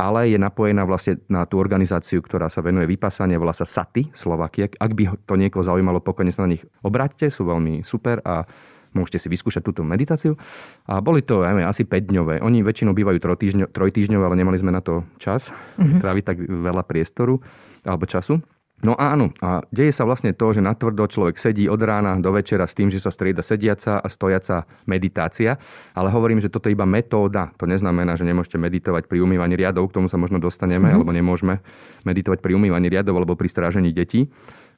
[0.00, 4.68] ale je napojená vlastne na tú organizáciu, ktorá sa venuje vypasanie, volá sa SATI, Slovakia.
[4.80, 8.48] Ak by to niekoho zaujímalo, pokojne sa na nich obráťte, sú veľmi super a
[8.96, 10.40] môžete si vyskúšať túto meditáciu.
[10.88, 12.34] A boli to ja neviem, asi 5 dňové.
[12.40, 13.20] Oni väčšinou bývajú
[13.68, 16.00] trojtýždňové, ale nemali sme na to čas, uh-huh.
[16.00, 17.44] tráviť tak veľa priestoru
[17.84, 18.40] alebo času.
[18.84, 22.68] No áno, a deje sa vlastne to, že natvrdo človek sedí od rána do večera
[22.68, 25.56] s tým, že sa strieda sediaca a stojaca meditácia,
[25.96, 27.56] ale hovorím, že toto je iba metóda.
[27.56, 30.96] To neznamená, že nemôžete meditovať pri umývaní riadov, k tomu sa možno dostaneme, mm-hmm.
[31.00, 31.64] alebo nemôžeme
[32.04, 34.28] meditovať pri umývaní riadov alebo pri strážení detí.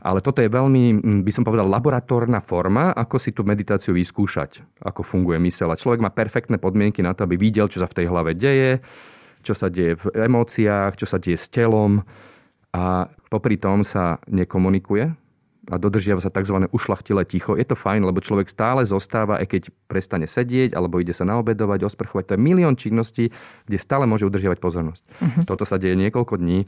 [0.09, 5.05] Ale toto je veľmi, by som povedal, laboratórna forma, ako si tú meditáciu vyskúšať, ako
[5.05, 5.68] funguje mysel.
[5.68, 8.81] A človek má perfektné podmienky na to, aby videl, čo sa v tej hlave deje,
[9.44, 12.01] čo sa deje v emóciách, čo sa deje s telom,
[12.73, 15.12] a popri tom sa nekomunikuje
[15.68, 16.64] a dodržiava sa tzv.
[16.73, 17.53] ušlachtilé ticho.
[17.53, 21.85] Je to fajn, lebo človek stále zostáva, aj keď prestane sedieť, alebo ide sa naobedovať,
[21.85, 22.33] osprchovať.
[22.33, 23.29] To je milión činností,
[23.68, 25.05] kde stále môže udržiavať pozornosť.
[25.05, 25.44] Uh-huh.
[25.44, 26.64] Toto sa deje niekoľko dní.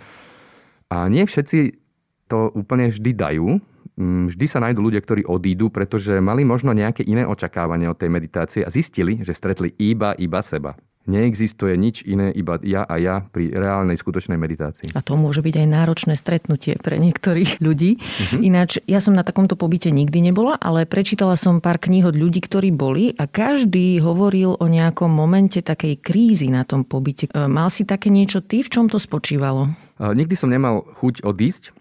[0.93, 1.81] A nie všetci
[2.31, 3.59] to úplne vždy dajú.
[3.99, 8.09] Mm, vždy sa nájdú ľudia, ktorí odídu, pretože mali možno nejaké iné očakávanie od tej
[8.09, 10.79] meditácie a zistili, že stretli iba, iba seba.
[11.11, 14.93] Neexistuje nič iné, iba ja a ja pri reálnej skutočnej meditácii.
[14.93, 17.97] A to môže byť aj náročné stretnutie pre niektorých ľudí.
[17.99, 18.39] Uh-huh.
[18.45, 22.45] Ináč, ja som na takomto pobyte nikdy nebola, ale prečítala som pár kníh od ľudí,
[22.45, 27.33] ktorí boli a každý hovoril o nejakom momente takej krízy na tom pobyte.
[27.33, 28.61] E, mal si také niečo ty?
[28.61, 29.73] V čom to spočívalo?
[30.01, 31.80] Nikdy som nemal chuť odísť,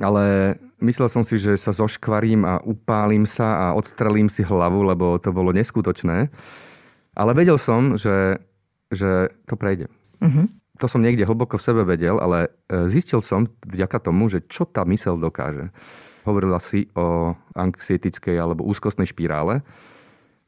[0.00, 5.16] ale myslel som si, že sa zoškvarím a upálim sa a odstrelím si hlavu, lebo
[5.20, 6.28] to bolo neskutočné.
[7.16, 8.40] Ale vedel som, že,
[8.92, 9.88] že to prejde.
[10.20, 10.46] Uh-huh.
[10.80, 14.68] To som niekde hlboko v sebe vedel, ale e, zistil som vďaka tomu, že čo
[14.68, 15.72] tá mysel dokáže.
[16.28, 19.64] Hovorila si o anxietickej alebo úzkostnej špirále.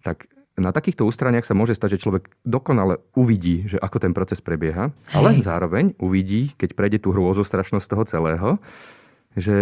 [0.05, 4.43] Tak na takýchto ústraniach sa môže stať, že človek dokonale uvidí, že ako ten proces
[4.43, 8.49] prebieha, ale zároveň uvidí, keď prejde tú hrôzostrašnosť toho celého,
[9.37, 9.57] že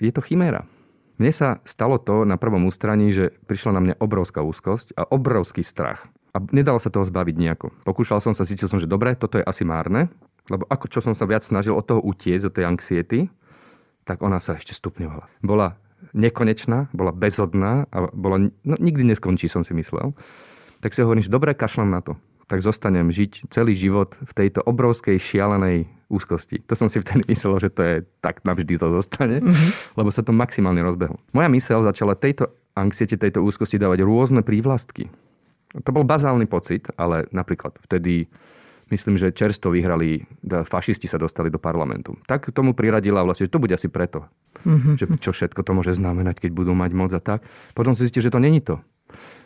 [0.00, 0.66] je to chiméra.
[1.14, 5.62] Mne sa stalo to na prvom ústraní, že prišla na mňa obrovská úzkosť a obrovský
[5.62, 6.10] strach.
[6.34, 7.70] A nedalo sa toho zbaviť nejako.
[7.86, 10.10] Pokúšal som sa, cítil som, že dobre, toto je asi márne.
[10.50, 13.18] Lebo ako čo som sa viac snažil od toho utiecť, od tej anxiety,
[14.02, 15.30] tak ona sa ešte stupňovala.
[15.40, 15.78] Bola
[16.12, 20.12] nekonečná, bola bezodná a bola, no, nikdy neskončí, som si myslel.
[20.84, 22.18] Tak si hovorím, že dobre, kašlem na to.
[22.44, 26.62] Tak zostanem žiť celý život v tejto obrovskej šialenej úzkosti.
[26.70, 29.98] To som si vtedy myslel, že to je tak navždy to zostane, mm-hmm.
[29.98, 31.18] lebo sa to maximálne rozbehlo.
[31.34, 35.10] Moja mysel začala tejto anxiete, tejto úzkosti dávať rôzne prívlastky.
[35.74, 38.30] To bol bazálny pocit, ale napríklad vtedy
[38.94, 42.14] myslím, že čerstvo vyhrali, fašisti sa dostali do parlamentu.
[42.30, 44.26] Tak tomu priradila vlastne, že to bude asi preto.
[44.62, 44.94] Mm-hmm.
[44.94, 47.42] Že čo všetko to môže znamenať, keď budú mať moc a tak.
[47.74, 48.78] Potom si zistí, že to není to.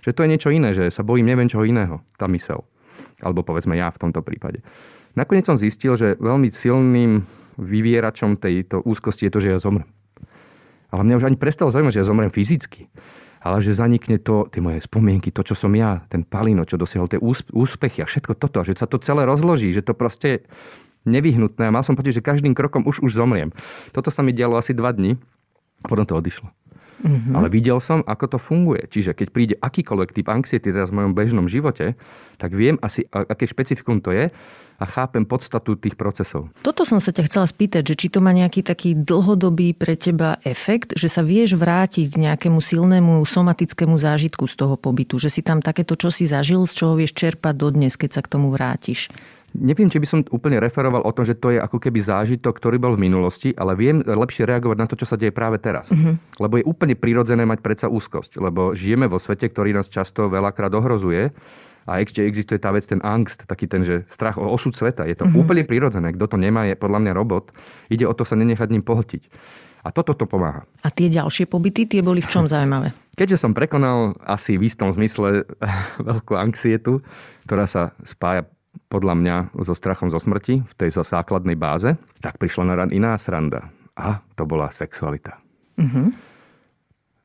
[0.04, 2.64] Že to je niečo iné, že sa bojím neviem čoho iného, tá mysel.
[3.18, 4.62] Alebo povedzme ja v tomto prípade.
[5.18, 7.26] Nakoniec som zistil, že veľmi silným
[7.58, 9.88] vyvieračom tejto úzkosti je to, že ja zomrem.
[10.88, 12.86] Ale mňa už ani prestalo zaujímať, že ja zomrem fyzicky
[13.38, 17.06] ale že zanikne to, tie moje spomienky, to, čo som ja, ten Palino, čo dosiahol
[17.06, 17.22] tie
[17.54, 20.42] úspechy a všetko toto, že sa to celé rozloží, že to proste
[21.06, 21.70] nevyhnutné.
[21.70, 23.54] A mal som pocit, že každým krokom už už zomriem.
[23.94, 25.16] Toto sa mi dialo asi dva dni
[25.82, 26.48] a potom to odišlo.
[26.98, 27.34] Mm-hmm.
[27.38, 28.90] Ale videl som, ako to funguje.
[28.90, 31.94] Čiže keď príde akýkoľvek typ anxiety teraz v mojom bežnom živote,
[32.42, 34.34] tak viem asi, aké špecifikum to je
[34.78, 36.50] a chápem podstatu tých procesov.
[36.62, 40.38] Toto som sa ťa chcela spýtať, že či to má nejaký taký dlhodobý pre teba
[40.46, 45.42] efekt, že sa vieš vrátiť k nejakému silnému somatickému zážitku z toho pobytu, že si
[45.42, 49.10] tam takéto čo si zažil, z čoho vieš čerpať dodnes, keď sa k tomu vrátiš.
[49.58, 52.78] Neviem, či by som úplne referoval o tom, že to je ako keby zážitok, ktorý
[52.78, 55.90] bol v minulosti, ale viem lepšie reagovať na to, čo sa deje práve teraz.
[55.90, 56.14] Uh-huh.
[56.38, 60.70] Lebo je úplne prirodzené mať predsa úzkosť, lebo žijeme vo svete, ktorý nás často veľakrát
[60.78, 61.34] ohrozuje
[61.90, 65.08] a ešte existuje tá vec, ten angst, taký ten, že strach o osud sveta.
[65.10, 65.42] Je to uh-huh.
[65.42, 66.14] úplne prirodzené.
[66.14, 67.50] Kto to nemá, je podľa mňa robot.
[67.90, 69.26] Ide o to sa nenechať ním pohltiť.
[69.86, 70.68] A toto to pomáha.
[70.84, 72.92] A tie ďalšie pobyty, tie boli v čom zaujímavé?
[73.18, 75.48] Keďže som prekonal asi v istom zmysle
[76.08, 77.02] veľkú anxietu,
[77.48, 78.46] ktorá sa spája
[78.88, 83.16] podľa mňa so strachom zo smrti v tej základnej báze, tak prišla na ran iná
[83.20, 83.68] sranda.
[83.94, 85.40] A to bola sexualita.
[85.78, 86.10] Uh-huh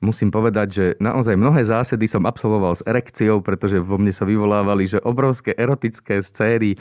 [0.04, 4.84] musím povedať, že naozaj mnohé zásedy som absolvoval s erekciou, pretože vo mne sa vyvolávali,
[4.92, 6.76] že obrovské erotické scény.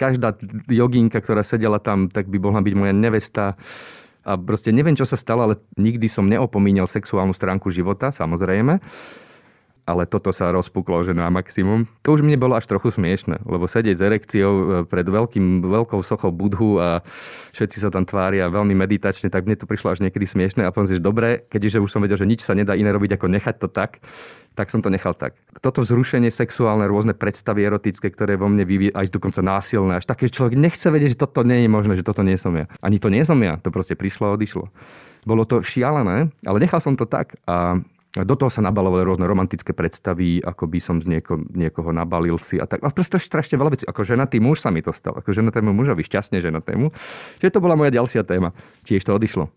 [0.00, 0.40] Každá
[0.72, 3.60] jogínka, ktorá sedela tam, tak by mohla byť moja nevesta.
[4.24, 8.80] A proste neviem, čo sa stalo, ale nikdy som neopomínal sexuálnu stránku života, samozrejme
[9.82, 11.90] ale toto sa rozpuklo, že na maximum.
[12.06, 15.98] To už mne bolo až trochu smiešne, lebo sedieť s erekciou e, pred veľkým, veľkou
[16.06, 17.02] sochou budhu a
[17.50, 20.98] všetci sa tam tvária veľmi meditačne, tak mne to prišlo až niekedy smiešne a si,
[20.98, 23.68] že dobre, keďže už som vedel, že nič sa nedá iné robiť ako nechať to
[23.70, 23.98] tak,
[24.54, 25.34] tak som to nechal tak.
[25.64, 30.28] Toto vzrušenie sexuálne, rôzne predstavy erotické, ktoré vo mne vyvíja, aj dokonca násilné, až také,
[30.28, 32.68] človek nechce vedieť, že toto nie je možné, že toto nie som ja.
[32.84, 34.68] Ani to nie som ja, to proste prišlo a odišlo.
[35.24, 37.80] Bolo to šialené, ale nechal som to tak a
[38.12, 42.60] do toho sa nabalovali rôzne romantické predstavy, ako by som z nieko, niekoho nabalil si
[42.60, 42.84] a tak.
[42.84, 43.84] A proste strašne veľa vecí.
[43.88, 45.16] Ako ženatý muž sa mi to stalo.
[45.24, 46.92] Ako ženatému mužovi, šťastne ženatému.
[47.40, 48.52] Čiže to bola moja ďalšia téma.
[48.84, 49.48] Tiež to odišlo.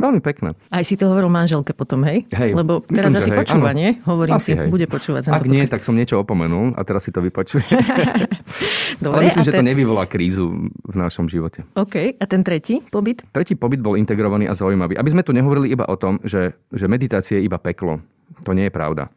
[0.00, 0.56] Veľmi pekné.
[0.72, 2.24] Aj si to hovoril manželke potom, hej?
[2.32, 4.00] hej Lebo teraz Myslím, asi počúva, nie?
[4.08, 4.72] Hovorím asi, si, hej.
[4.72, 5.28] bude počúvať.
[5.28, 7.68] Ak nie, tak som niečo opomenul a teraz si to vypočuje.
[9.04, 9.48] Dobre, Ale myslím, ten...
[9.52, 11.68] že to nevyvolá krízu v našom živote.
[11.76, 12.16] OK.
[12.16, 13.28] A ten tretí pobyt?
[13.28, 14.96] Tretí pobyt bol integrovaný a zaujímavý.
[14.96, 18.00] Aby sme tu nehovorili iba o tom, že, že meditácia je iba peklo.
[18.48, 19.12] To nie je pravda.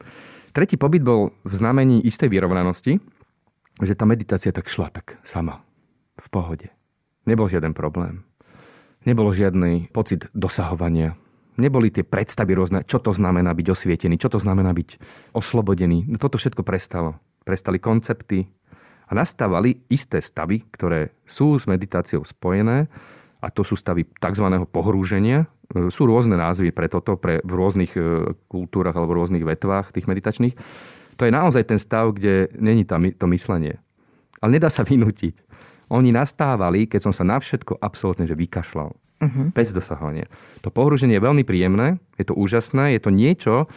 [0.51, 2.99] Tretí pobyt bol v znamení istej vyrovnanosti,
[3.79, 5.63] že tá meditácia tak šla tak sama.
[6.19, 6.67] V pohode.
[7.23, 8.27] Nebol žiaden problém
[9.03, 11.19] Nebolo žiadny pocit dosahovania.
[11.59, 14.97] Neboli tie predstavy rôzne, čo to znamená byť osvietený, čo to znamená byť
[15.37, 16.09] oslobodený.
[16.09, 17.19] No toto všetko prestalo.
[17.45, 18.47] Prestali koncepty
[19.05, 22.87] a nastávali isté stavy, ktoré sú s meditáciou spojené
[23.43, 24.45] a to sú stavy tzv.
[24.71, 25.45] pohrúženia.
[25.91, 30.07] Sú rôzne názvy pre toto, pre v rôznych e, kultúrach alebo v rôznych vetvách tých
[30.07, 30.55] meditačných.
[31.19, 33.77] To je naozaj ten stav, kde není to myslenie.
[34.39, 35.35] Ale nedá sa vynútiť.
[35.93, 38.89] Oni nastávali, keď som sa na všetko absolútne že vykašľal.
[39.23, 39.45] Uh-huh.
[39.55, 40.27] Bez dosahovania.
[40.65, 43.71] To pohruženie je veľmi príjemné, je to úžasné, je to niečo,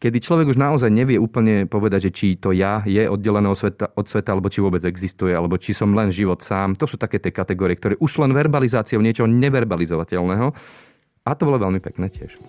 [0.00, 3.92] kedy človek už naozaj nevie úplne povedať, že či to ja je oddelené od sveta,
[3.92, 6.74] od sveta, alebo či vôbec existuje, alebo či som len život sám.
[6.80, 10.56] To sú také tie kategórie, ktoré už len verbalizáciou niečoho neverbalizovateľného.
[11.28, 12.40] A to bolo veľmi pekné tiež.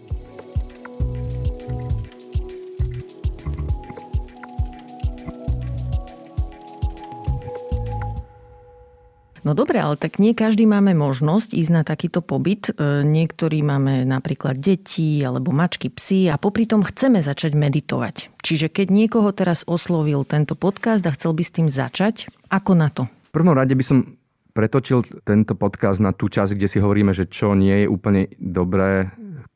[9.42, 12.70] No dobre, ale tak nie každý máme možnosť ísť na takýto pobyt.
[12.70, 18.30] E, niektorí máme napríklad deti alebo mačky, psy a popri tom chceme začať meditovať.
[18.46, 22.94] Čiže keď niekoho teraz oslovil tento podcast a chcel by s tým začať, ako na
[22.94, 23.10] to?
[23.34, 24.14] V prvom rade by som
[24.54, 29.10] pretočil tento podcast na tú časť, kde si hovoríme, že čo nie je úplne dobré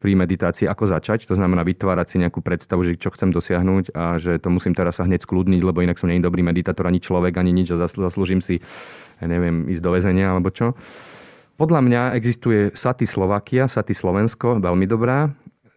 [0.06, 1.26] pri meditácii, ako začať.
[1.30, 5.02] To znamená vytvárať si nejakú predstavu, že čo chcem dosiahnuť a že to musím teraz
[5.02, 8.44] sa hneď skľudniť, lebo inak som nie dobrý meditátor, ani človek, ani nič a zaslúžim
[8.44, 8.62] si,
[9.22, 10.74] ja neviem, ísť do väzenia alebo čo.
[11.56, 15.32] Podľa mňa existuje Saty Slovakia, Saty Slovensko, veľmi dobrá.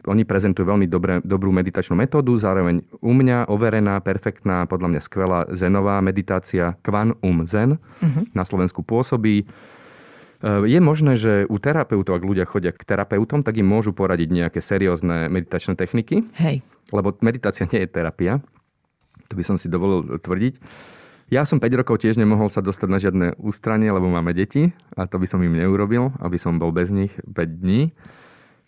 [0.07, 5.39] Oni prezentujú veľmi dobré, dobrú meditačnú metódu, zároveň u mňa overená, perfektná, podľa mňa skvelá
[5.55, 7.75] zenová meditácia Kvan Um Zen.
[7.75, 8.23] Uh-huh.
[8.31, 9.43] Na Slovensku pôsobí
[10.39, 14.31] Eh, je možné, že u terapeutov, ak ľudia chodia k terapeutom, tak im môžu poradiť
[14.31, 16.23] nejaké seriózne meditačné techniky.
[16.39, 16.63] Hej.
[16.95, 18.39] Lebo meditácia nie je terapia.
[19.27, 20.55] To by som si dovolil tvrdiť.
[21.29, 25.05] Ja som 5 rokov tiež nemohol sa dostať na žiadne ústranie, lebo máme deti a
[25.05, 27.93] to by som im neurobil, aby som bol bez nich 5 dní.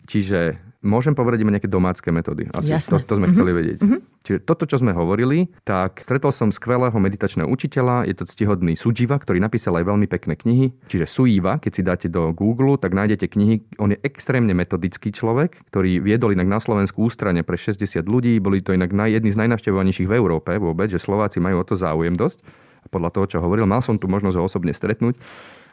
[0.06, 2.50] Čiže Môžem povedať iba nejaké domácké metódy.
[2.50, 3.06] Asi Jasne.
[3.06, 3.34] To, to sme mm-hmm.
[3.38, 3.78] chceli vedieť.
[3.86, 4.00] Mm-hmm.
[4.26, 9.14] Čiže toto, čo sme hovorili, tak stretol som skvelého meditačného učiteľa, je to ctihodný Sujiva,
[9.22, 10.74] ktorý napísal aj veľmi pekné knihy.
[10.90, 13.62] Čiže Sujiva, keď si dáte do Google, tak nájdete knihy.
[13.78, 18.42] On je extrémne metodický človek, ktorý viedol inak na Slovensku ústrane pre 60 ľudí.
[18.42, 22.18] Boli to inak jedni z najnavštevovanejších v Európe vôbec, že Slováci majú o to záujem
[22.18, 22.42] dosť.
[22.90, 25.14] Podľa toho, čo hovoril, mal som tu možnosť ho osobne stretnúť.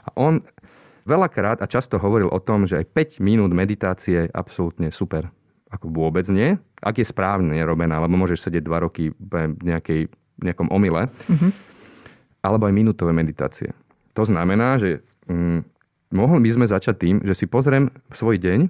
[0.06, 0.46] A on
[1.10, 5.34] veľakrát a často hovoril o tom, že aj 5 minút meditácie je absolútne super.
[5.74, 6.58] Ako vôbec nie.
[6.82, 9.34] Ak je správne robená, alebo môžeš sedieť 2 roky v
[9.66, 10.10] nejakej,
[10.42, 11.10] nejakom omyle.
[11.10, 11.52] Mm-hmm.
[12.46, 13.74] Alebo aj minútové meditácie.
[14.14, 15.66] To znamená, že mm,
[16.14, 18.70] mohli by sme začať tým, že si pozriem svoj deň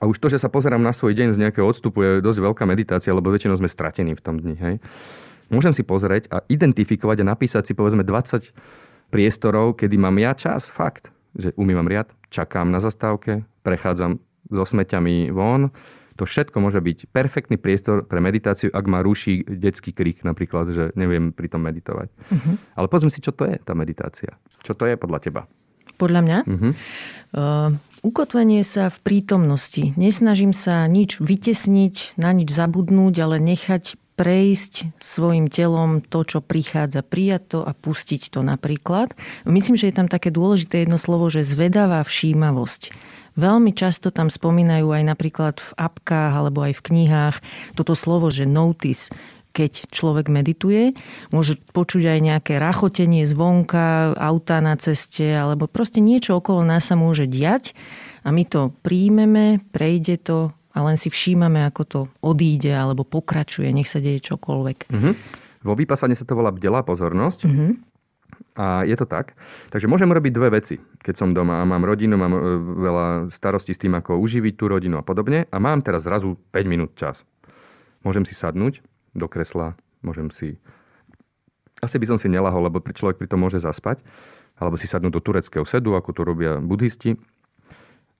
[0.00, 2.64] a už to, že sa pozerám na svoj deň z nejakého odstupu je dosť veľká
[2.68, 4.56] meditácia, lebo väčšinou sme stratení v tom dni.
[4.58, 4.74] Hej.
[5.48, 8.50] Môžem si pozrieť a identifikovať a napísať si povedzme 20
[9.14, 14.18] priestorov, kedy mám ja čas, fakt že umývam riad, čakám na zastávke, prechádzam
[14.50, 15.70] so smeťami von.
[16.16, 20.84] To všetko môže byť perfektný priestor pre meditáciu, ak ma ruší detský krik napríklad, že
[20.96, 22.08] neviem pri tom meditovať.
[22.08, 22.56] Uh-huh.
[22.72, 24.32] Ale povedzme si, čo to je tá meditácia.
[24.64, 25.42] Čo to je podľa teba?
[26.00, 26.38] Podľa mňa?
[26.48, 26.72] Uh-huh.
[27.36, 27.70] Uh,
[28.00, 29.92] ukotvenie sa v prítomnosti.
[30.00, 37.04] Nesnažím sa nič vytesniť, na nič zabudnúť, ale nechať prejsť svojim telom to, čo prichádza,
[37.04, 39.12] prijať to a pustiť to napríklad.
[39.44, 42.96] Myslím, že je tam také dôležité jedno slovo, že zvedavá všímavosť.
[43.36, 47.36] Veľmi často tam spomínajú aj napríklad v apkách alebo aj v knihách
[47.76, 49.12] toto slovo, že notice,
[49.52, 50.96] keď človek medituje,
[51.28, 56.96] môže počuť aj nejaké rachotenie zvonka, auta na ceste, alebo proste niečo okolo nás sa
[56.96, 57.76] môže diať
[58.24, 63.72] a my to príjmeme, prejde to a len si všímame, ako to odíde alebo pokračuje,
[63.72, 64.78] nech sa deje čokoľvek.
[64.92, 65.16] Uh-huh.
[65.64, 67.40] Vo vypasane sa to volá bdelá pozornosť.
[67.48, 67.72] Uh-huh.
[68.56, 69.32] A je to tak.
[69.72, 70.76] Takže môžem robiť dve veci.
[70.76, 74.68] Keď som doma a mám rodinu, mám e, veľa starostí s tým, ako uživiť tú
[74.68, 75.48] rodinu a podobne.
[75.48, 77.20] A mám teraz zrazu 5 minút čas.
[78.04, 78.84] Môžem si sadnúť
[79.16, 80.60] do kresla, môžem si...
[81.84, 84.00] Asi by som si nelahol, lebo človek pri tom môže zaspať.
[84.56, 87.16] Alebo si sadnúť do tureckého sedu, ako to robia buddhisti.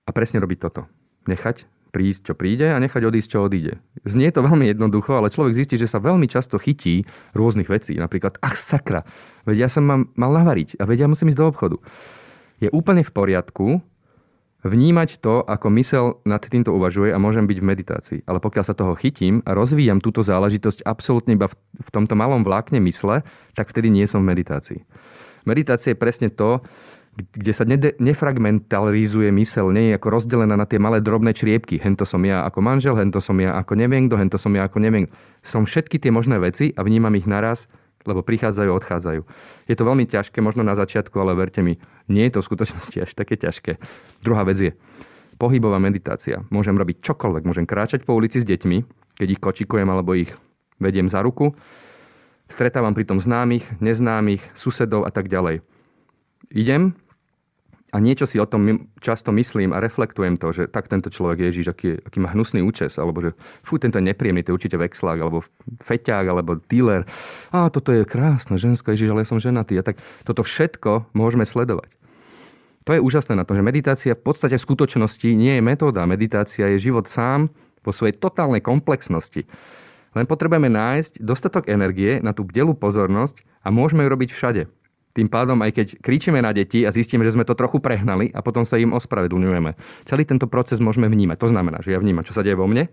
[0.05, 0.85] A presne robiť toto.
[1.25, 3.81] Nechať prísť, čo príde a nechať odísť, čo odíde.
[4.05, 7.97] Znie to veľmi jednoducho, ale človek zistí, že sa veľmi často chytí rôznych vecí.
[7.97, 9.01] Napríklad, ach sakra,
[9.49, 11.77] veď ja som mal, mal navariť a veď ja musím ísť do obchodu.
[12.61, 13.81] Je úplne v poriadku
[14.61, 18.19] vnímať to, ako mysel nad týmto uvažuje a môžem byť v meditácii.
[18.29, 22.77] Ale pokiaľ sa toho chytím a rozvíjam túto záležitosť absolútne iba v tomto malom vlákne
[22.85, 23.25] mysle,
[23.57, 24.79] tak vtedy nie som v meditácii.
[25.49, 26.61] Meditácia je presne to,
[27.17, 27.65] kde sa
[27.97, 31.81] nefragmentalizuje mysel, nie je ako rozdelená na tie malé drobné čriepky.
[31.81, 34.77] Hento som ja ako manžel, hento som ja ako neviem kto, hento som ja ako
[34.77, 35.09] neviem.
[35.41, 37.65] Som všetky tie možné veci a vnímam ich naraz,
[38.05, 39.21] lebo prichádzajú odchádzajú.
[39.65, 42.97] Je to veľmi ťažké, možno na začiatku, ale verte mi, nie je to v skutočnosti
[43.03, 43.81] až také ťažké.
[44.21, 44.71] Druhá vec je
[45.41, 46.45] pohybová meditácia.
[46.53, 48.77] Môžem robiť čokoľvek, môžem kráčať po ulici s deťmi,
[49.17, 50.29] keď ich kočikujem alebo ich
[50.77, 51.57] vediem za ruku.
[52.47, 55.65] Stretávam pritom známych, neznámych, susedov a tak ďalej.
[56.55, 56.95] Idem,
[57.97, 61.73] a niečo si o tom často myslím a reflektujem to, že tak tento človek Ježiš,
[61.73, 63.33] aký, aký má hnusný účes, alebo že
[63.65, 65.41] fú, tento je nepríjemný, to je určite vexlák, alebo
[65.81, 67.09] feťák, alebo dealer.
[67.49, 69.81] A toto je krásna ženská, Ježiš, ale ja som ženatý.
[69.81, 71.89] A tak toto všetko môžeme sledovať.
[72.85, 76.05] To je úžasné na tom, že meditácia v podstate v skutočnosti nie je metóda.
[76.05, 77.49] Meditácia je život sám
[77.81, 79.49] vo svojej totálnej komplexnosti.
[80.13, 84.61] Len potrebujeme nájsť dostatok energie na tú bdelú pozornosť a môžeme ju robiť všade.
[85.17, 88.45] Tým pádom, aj keď kričíme na deti a zistíme, že sme to trochu prehnali a
[88.45, 89.73] potom sa im ospravedlňujeme.
[90.05, 91.41] Celý tento proces môžeme vnímať.
[91.41, 92.85] To znamená, že ja vnímam, čo sa deje vo mne,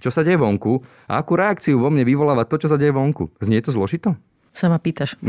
[0.00, 0.80] čo sa deje vonku
[1.12, 3.28] a akú reakciu vo mne vyvoláva to, čo sa deje vonku.
[3.44, 4.16] Znie to zložito?
[4.56, 5.14] Sa ma pýtaš.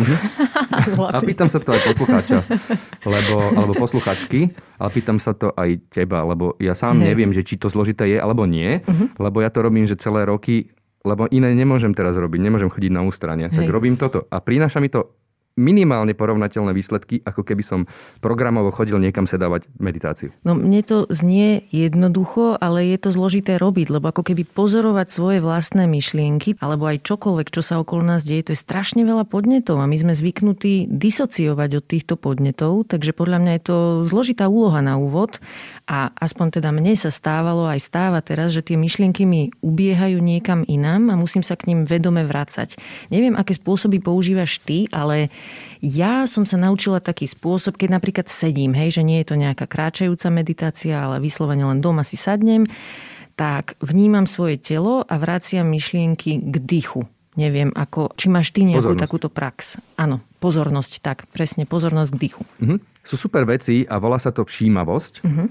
[0.69, 1.11] Uh-huh.
[1.11, 2.45] a pýtam sa to aj poslucháča,
[3.03, 7.11] lebo, alebo posluchačky, ale pýtam sa to aj teba, lebo ja sám hey.
[7.11, 9.17] neviem, že či to zložité je alebo nie, uh-huh.
[9.17, 10.71] lebo ja to robím, že celé roky,
[11.03, 14.29] lebo iné nemôžem teraz robiť, nemôžem chodiť na ústranie, tak robím toto.
[14.29, 15.09] A prináša mi to
[15.59, 17.83] minimálne porovnateľné výsledky, ako keby som
[18.23, 20.31] programovo chodil niekam sedávať meditáciu.
[20.47, 25.39] No mne to znie jednoducho, ale je to zložité robiť, lebo ako keby pozorovať svoje
[25.43, 29.83] vlastné myšlienky, alebo aj čokoľvek, čo sa okolo nás deje, to je strašne veľa podnetov
[29.83, 34.79] a my sme zvyknutí disociovať od týchto podnetov, takže podľa mňa je to zložitá úloha
[34.79, 35.43] na úvod
[35.89, 40.63] a aspoň teda mne sa stávalo aj stáva teraz, že tie myšlienky mi ubiehajú niekam
[40.69, 42.77] inám a musím sa k ním vedome vrácať.
[43.09, 45.33] Neviem, aké spôsoby používaš ty, ale
[45.79, 49.65] ja som sa naučila taký spôsob, keď napríklad sedím, hej, že nie je to nejaká
[49.65, 52.67] kráčajúca meditácia, ale vyslovene len doma si sadnem,
[53.39, 57.07] tak vnímam svoje telo a vraciam myšlienky k dýchu.
[57.39, 59.05] Neviem, ako, či máš ty nejakú pozornosť.
[59.07, 59.79] takúto prax.
[59.95, 62.43] Áno, pozornosť, tak, presne, pozornosť k dýchu.
[62.43, 62.83] Uh-huh.
[63.07, 65.13] Sú super veci a volá sa to všímavosť.
[65.23, 65.47] Uh-huh.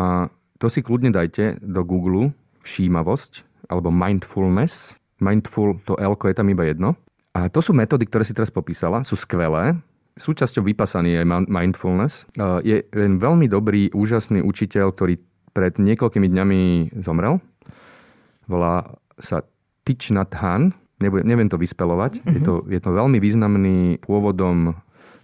[0.00, 2.32] A to si kľudne dajte do Google
[2.64, 4.96] všímavosť alebo mindfulness.
[5.20, 6.96] Mindful, to L je tam iba jedno.
[7.30, 9.78] A to sú metódy, ktoré si teraz popísala, sú skvelé.
[10.18, 12.26] Súčasťou vypasaný je mindfulness.
[12.66, 15.22] Je jeden veľmi dobrý, úžasný učiteľ, ktorý
[15.54, 16.60] pred niekoľkými dňami
[17.02, 17.38] zomrel.
[18.50, 19.46] Volá sa
[19.86, 20.74] Thich Nhat Hanh.
[21.00, 22.20] Neviem to vyspelovať.
[22.20, 22.34] Mm-hmm.
[22.34, 24.76] Je, to, je to veľmi významný pôvodom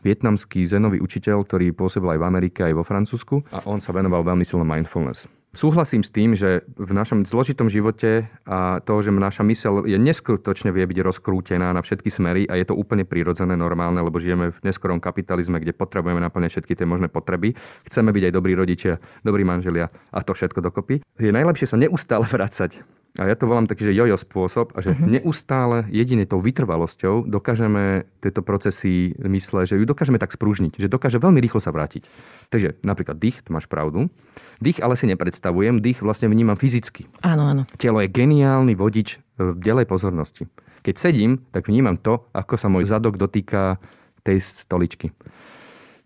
[0.06, 3.42] vietnamský zenový učiteľ, ktorý pôsobil aj v Amerike, aj vo Francúzsku.
[3.50, 5.26] A on sa venoval veľmi silno mindfulness.
[5.56, 10.68] Súhlasím s tým, že v našom zložitom živote a to, že naša mysel je neskutočne
[10.68, 14.58] vie byť rozkrútená na všetky smery a je to úplne prirodzené, normálne, lebo žijeme v
[14.60, 17.56] neskorom kapitalizme, kde potrebujeme naplňať všetky tie možné potreby.
[17.88, 21.00] Chceme byť aj dobrí rodičia, dobrí manželia a to všetko dokopy.
[21.16, 22.84] Je najlepšie sa neustále vracať
[23.16, 25.08] a ja to volám taký, že jojo spôsob a že uh-huh.
[25.08, 31.16] neustále jedine tou vytrvalosťou dokážeme tieto procesy mysle, že ju dokážeme tak sprúžniť, že dokáže
[31.16, 32.04] veľmi rýchlo sa vrátiť.
[32.52, 34.12] Takže napríklad dých, to máš pravdu.
[34.60, 37.08] Dých ale si nepredstavujem, dých vlastne vnímam fyzicky.
[37.24, 37.62] Áno, áno.
[37.80, 40.44] Telo je geniálny vodič v delej pozornosti.
[40.84, 43.80] Keď sedím, tak vnímam to, ako sa môj zadok dotýka
[44.28, 45.16] tej stoličky.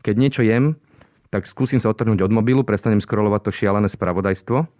[0.07, 0.79] Keď niečo jem,
[1.31, 4.80] tak skúsim sa odtrhnúť od mobilu, prestanem scrollovať to šialené spravodajstvo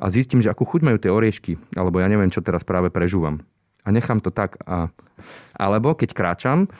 [0.00, 3.44] a zistím, že akú chuť majú tie oriešky, alebo ja neviem, čo teraz práve prežúvam.
[3.84, 4.56] A nechám to tak.
[4.64, 4.88] A...
[5.52, 6.72] Alebo keď kráčam,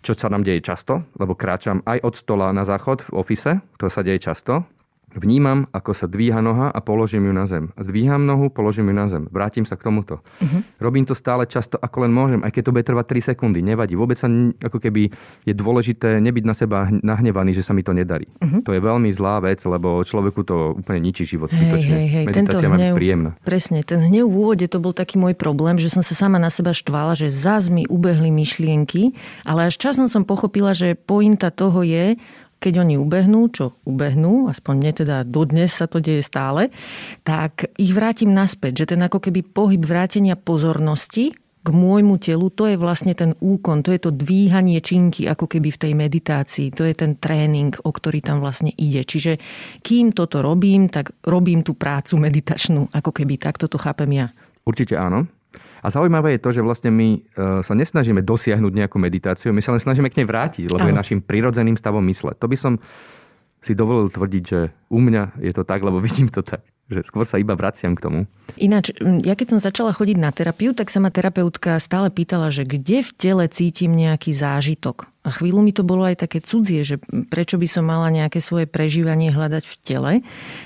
[0.00, 3.92] čo sa nám deje často, lebo kráčam aj od stola na záchod v ofise, to
[3.92, 4.64] sa deje často,
[5.12, 7.68] Vnímam, ako sa dvíha noha a položím ju na zem.
[7.76, 9.28] Zdvíham nohu, položím ju na zem.
[9.28, 10.24] Vrátim sa k tomuto.
[10.40, 10.64] Uh-huh.
[10.80, 13.60] Robím to stále často, ako len môžem, aj keď to bude trvať 3 sekundy.
[13.60, 13.92] Nevadí.
[13.92, 14.32] Vôbec sa
[14.64, 15.12] ako keby
[15.44, 18.24] je dôležité nebyť na seba nahnevaný, že sa mi to nedarí.
[18.40, 18.64] Uh-huh.
[18.64, 21.52] To je veľmi zlá vec, lebo človeku to úplne ničí život.
[21.52, 22.24] Hej, hej, hej.
[22.32, 23.30] Meditácia Tento hnev, príjemná.
[23.44, 26.48] Presne, ten hnev v úvode to bol taký môj problém, že som sa sama na
[26.48, 29.12] seba štvala, že zás mi ubehli myšlienky,
[29.44, 32.16] ale až časom som pochopila, že pointa toho je,
[32.62, 36.70] keď oni ubehnú, čo ubehnú, aspoň mne teda dodnes sa to deje stále,
[37.26, 42.66] tak ich vrátim naspäť, že ten ako keby pohyb vrátenia pozornosti k môjmu telu, to
[42.66, 46.82] je vlastne ten úkon, to je to dvíhanie činky ako keby v tej meditácii, to
[46.82, 49.06] je ten tréning, o ktorý tam vlastne ide.
[49.06, 49.38] Čiže
[49.86, 54.26] kým toto robím, tak robím tú prácu meditačnú, ako keby takto to chápem ja.
[54.66, 55.30] Určite áno.
[55.82, 57.20] A zaujímavé je to, že vlastne my e,
[57.66, 61.18] sa nesnažíme dosiahnuť nejakú meditáciu, my sa len snažíme k nej vrátiť, lebo je našim
[61.18, 62.38] prirodzeným stavom mysle.
[62.38, 62.78] To by som
[63.62, 66.62] si dovolil tvrdiť, že u mňa je to tak, lebo vidím to tak
[66.92, 68.20] že skôr sa iba vraciam k tomu.
[68.60, 68.92] Ináč,
[69.24, 73.00] ja keď som začala chodiť na terapiu, tak sa ma terapeutka stále pýtala, že kde
[73.00, 75.08] v tele cítim nejaký zážitok.
[75.22, 76.98] A chvíľu mi to bolo aj také cudzie, že
[77.30, 80.12] prečo by som mala nejaké svoje prežívanie hľadať v tele.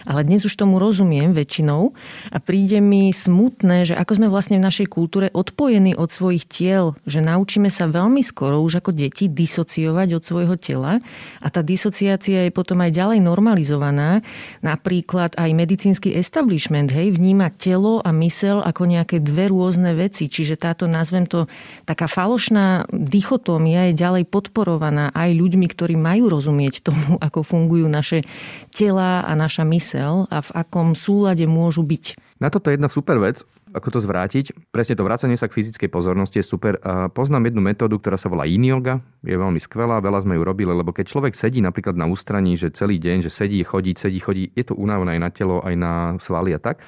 [0.09, 1.93] Ale dnes už tomu rozumiem väčšinou
[2.33, 6.97] a príde mi smutné, že ako sme vlastne v našej kultúre odpojení od svojich tiel,
[7.05, 11.05] že naučíme sa veľmi skoro už ako deti disociovať od svojho tela
[11.45, 14.25] a tá disociácia je potom aj ďalej normalizovaná.
[14.65, 20.33] Napríklad aj medicínsky establishment hej, vníma telo a mysel ako nejaké dve rôzne veci.
[20.33, 21.45] Čiže táto, nazvem to,
[21.85, 27.90] taká falošná dichotómia je ďalej pod podporovaná aj ľuďmi, ktorí majú rozumieť tomu, ako fungujú
[27.90, 28.22] naše
[28.70, 32.14] tela a naša mysel a v akom súlade môžu byť.
[32.38, 33.42] Na toto je jedna super vec,
[33.74, 34.70] ako to zvrátiť.
[34.70, 36.78] Presne to vracanie sa k fyzickej pozornosti je super.
[37.12, 38.62] Poznám jednu metódu, ktorá sa volá yin.
[38.62, 42.70] Je veľmi skvelá, veľa sme ju robili, lebo keď človek sedí napríklad na ústraní, že
[42.72, 45.92] celý deň, že sedí, chodí, sedí, chodí, je to únavné aj na telo, aj na
[46.20, 46.80] svaly a tak,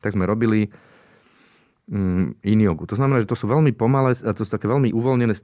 [0.00, 0.68] tak sme robili
[2.46, 2.86] in jogu.
[2.86, 5.34] To znamená, že to sú veľmi pomalé, a to sú také veľmi uvoľnené,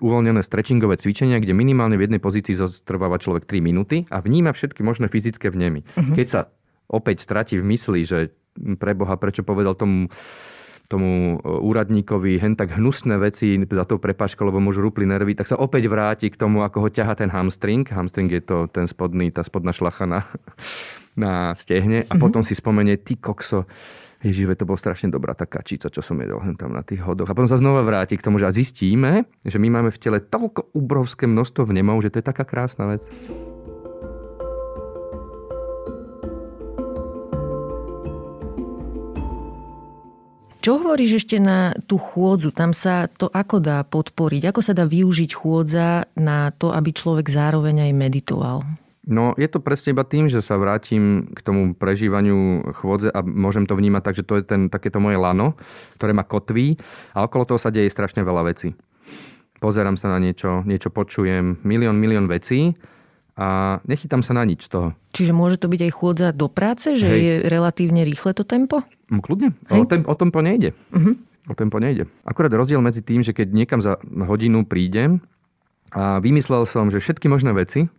[0.00, 4.80] uvoľnené stretchingové cvičenia, kde minimálne v jednej pozícii zotrváva človek 3 minúty a vníma všetky
[4.80, 5.84] možné fyzické vnemy.
[5.84, 6.16] Uh-huh.
[6.16, 6.40] Keď sa
[6.88, 8.32] opäť stratí v mysli, že
[8.80, 10.08] pre Boha, prečo povedal tomu
[10.92, 15.48] tomu e, úradníkovi hen tak hnusné veci za tou prepáčkou, lebo mu rúpli nervy, tak
[15.48, 17.88] sa opäť vráti k tomu, ako ho ťaha ten hamstring.
[17.88, 20.28] Hamstring je to ten spodný, tá spodná šlacha na,
[21.16, 22.20] na stehne a mm-hmm.
[22.20, 23.64] potom si spomenie, ty kokso,
[24.22, 27.26] Ježiš, to bolo strašne dobrá tá kačica, čo som jedol tam na tých hodoch.
[27.26, 30.78] A potom sa znova vráti k tomu, že zistíme, že my máme v tele toľko
[30.78, 33.02] obrovské množstvo vnemov, že to je taká krásna vec.
[40.62, 42.54] Čo hovoríš ešte na tú chôdzu?
[42.54, 44.54] Tam sa to ako dá podporiť?
[44.54, 48.62] Ako sa dá využiť chôdza na to, aby človek zároveň aj meditoval?
[49.02, 53.66] No, je to presne iba tým, že sa vrátim k tomu prežívaniu chôdze a môžem
[53.66, 55.58] to vnímať tak, že to je ten, takéto moje lano,
[55.98, 56.78] ktoré ma kotví
[57.10, 58.78] a okolo toho sa deje strašne veľa vecí.
[59.58, 62.78] Pozerám sa na niečo, niečo počujem, milión, milión vecí
[63.34, 64.88] a nechytám sa na nič z toho.
[65.18, 67.18] Čiže môže to byť aj chôdza do práce, že Hej.
[67.18, 68.86] je relatívne rýchle to tempo?
[69.10, 70.78] No, kľudne, o, tem, o tempo nejde.
[70.94, 71.18] Uh-huh.
[71.50, 72.06] O tempo nejde.
[72.22, 75.18] Akurát rozdiel medzi tým, že keď niekam za hodinu prídem
[75.90, 77.90] a vymyslel som, že všetky možné veci,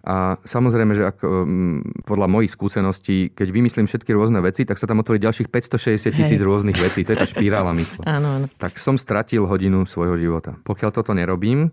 [0.00, 4.88] a samozrejme, že ako, mm, podľa mojich skúseností, keď vymyslím všetky rôzne veci, tak sa
[4.88, 7.04] tam otvorí ďalších 560 tisíc rôznych vecí.
[7.04, 8.00] To je tá špirála mysle.
[8.08, 8.46] Áno, áno.
[8.56, 10.56] Tak som stratil hodinu svojho života.
[10.64, 11.68] Pokiaľ toto nerobím,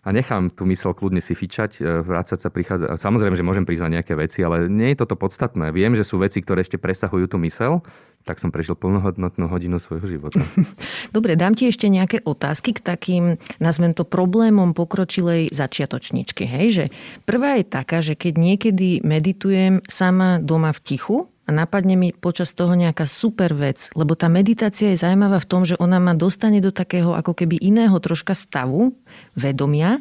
[0.00, 2.96] a nechám tú mysel kľudne si fičať, e, vrácať sa, prichádza.
[2.96, 5.76] Samozrejme, že môžem priznať nejaké veci, ale nie je toto podstatné.
[5.76, 7.84] Viem, že sú veci, ktoré ešte presahujú tú mysel,
[8.24, 10.40] tak som prežil plnohodnotnú hodinu svojho života.
[11.16, 13.24] Dobre, dám ti ešte nejaké otázky k takým,
[13.60, 16.44] nazvem to problémom pokročilej začiatočničky.
[16.44, 16.66] Hej?
[16.72, 16.84] Že
[17.24, 21.16] prvá je taká, že keď niekedy meditujem sama doma v tichu,
[21.50, 25.66] a napadne mi počas toho nejaká super vec, lebo tá meditácia je zaujímavá v tom,
[25.66, 28.94] že ona ma dostane do takého ako keby iného troška stavu,
[29.34, 29.98] vedomia,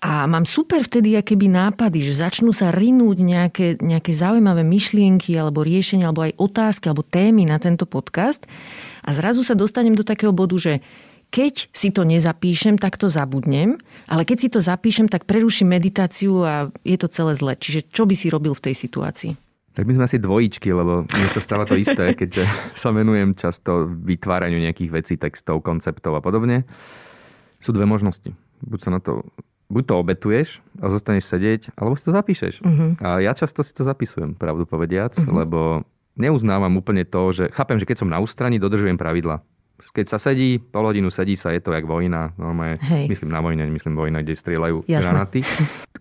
[0.00, 5.60] a mám super vtedy keby nápady, že začnú sa rinúť nejaké, nejaké zaujímavé myšlienky alebo
[5.60, 8.40] riešenia, alebo aj otázky, alebo témy na tento podcast.
[9.04, 10.80] A zrazu sa dostanem do takého bodu, že
[11.28, 13.76] keď si to nezapíšem, tak to zabudnem,
[14.08, 17.52] ale keď si to zapíšem, tak preruším meditáciu a je to celé zle.
[17.52, 19.49] Čiže čo by si robil v tej situácii?
[19.70, 22.44] Tak my sme asi dvojičky, lebo mne sa stáva to isté, keďže
[22.74, 26.66] sa venujem často vytváraniu nejakých vecí, textov, konceptov a podobne.
[27.62, 28.34] Sú dve možnosti.
[28.60, 29.24] Buď sa na to
[29.70, 30.48] buď to obetuješ
[30.82, 32.66] a zostaneš sedieť, alebo si to zapíšeš.
[32.66, 32.98] Uh-huh.
[32.98, 35.46] A ja často si to zapisujem, pravdu povediac, uh-huh.
[35.46, 35.86] lebo
[36.18, 39.46] neuznávam úplne to, že chápem, že keď som na ústraní, dodržujem pravidla
[39.92, 42.36] keď sa sedí, pol hodinu sedí sa, je to jak vojna.
[42.36, 43.08] Normálne, Hej.
[43.08, 45.00] myslím na vojne, myslím vojna, kde strieľajú Jasne.
[45.00, 45.40] granaty.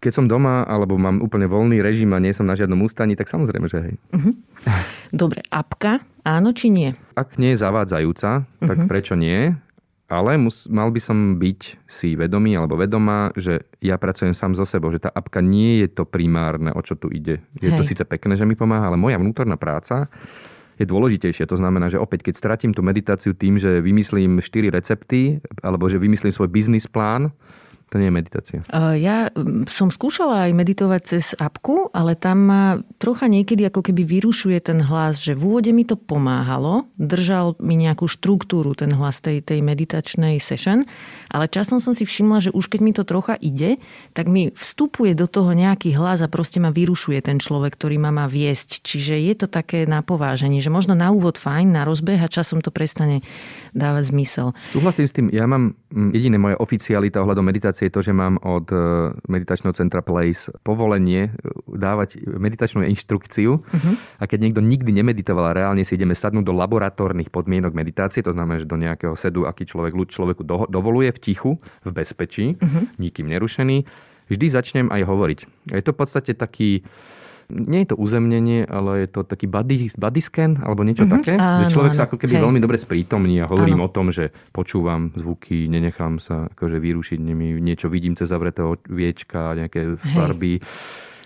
[0.04, 3.28] Keď som doma, alebo mám úplne voľný režim a nie som na žiadnom ústaní, tak
[3.28, 3.96] samozrejme, že hej.
[4.16, 4.32] Uh-huh.
[5.12, 6.96] Dobre, apka, áno či nie?
[7.20, 8.88] Ak nie je zavádzajúca, tak uh-huh.
[8.88, 9.56] prečo nie?
[10.10, 14.66] Ale mus, mal by som byť si vedomý alebo vedomá, že ja pracujem sám so
[14.66, 17.46] sebou, že tá apka nie je to primárne, o čo tu ide.
[17.62, 17.78] Je Hej.
[17.78, 20.10] to síce pekné, že mi pomáha, ale moja vnútorná práca
[20.80, 21.44] je dôležitejšie.
[21.52, 26.00] To znamená, že opäť, keď stratím tú meditáciu tým, že vymyslím 4 recepty, alebo že
[26.00, 27.36] vymyslím svoj biznis plán,
[27.90, 28.60] to nie je meditácia.
[29.02, 29.34] Ja
[29.74, 32.64] som skúšala aj meditovať cez apku, ale tam ma
[33.02, 37.74] trocha niekedy ako keby vyrušuje ten hlas, že v úvode mi to pomáhalo, držal mi
[37.82, 40.86] nejakú štruktúru ten hlas tej, tej meditačnej session,
[41.34, 43.82] ale časom som si všimla, že už keď mi to trocha ide,
[44.14, 48.14] tak mi vstupuje do toho nejaký hlas a proste ma vyrušuje ten človek, ktorý ma
[48.14, 48.86] má viesť.
[48.86, 52.70] Čiže je to také napováženie, že možno na úvod fajn, na rozbeh a časom to
[52.70, 53.26] prestane
[53.74, 54.54] dávať zmysel.
[54.70, 58.70] Súhlasím s tým, ja mám jediné moje oficialita ohľadom meditácie je to, že mám od
[58.70, 58.78] e,
[59.26, 61.32] meditačného centra Place povolenie e,
[61.66, 63.94] dávať meditačnú inštrukciu uh-huh.
[64.22, 68.34] a keď niekto nikdy nemeditoval a reálne si ideme sadnúť do laboratórnych podmienok meditácie, to
[68.34, 72.54] znamená, že do nejakého sedu, aký človek ľud človeku do, dovoluje v tichu, v bezpečí,
[72.54, 72.86] uh-huh.
[73.02, 73.90] nikým nerušený,
[74.30, 75.40] vždy začnem aj hovoriť.
[75.74, 76.86] Je to v podstate taký
[77.50, 81.18] nie je to uzemnenie, ale je to taký body, body scan alebo niečo mm-hmm.
[81.18, 81.34] také.
[81.36, 82.00] Áno, že človek áno.
[82.00, 82.44] sa ako keby Hej.
[82.46, 83.90] veľmi dobre sprítomní a hovorím áno.
[83.90, 89.58] o tom, že počúvam zvuky, nenechám sa akože vyrušiť nimi, niečo vidím cez zavretého viečka,
[89.58, 90.14] nejaké Hej.
[90.14, 90.54] farby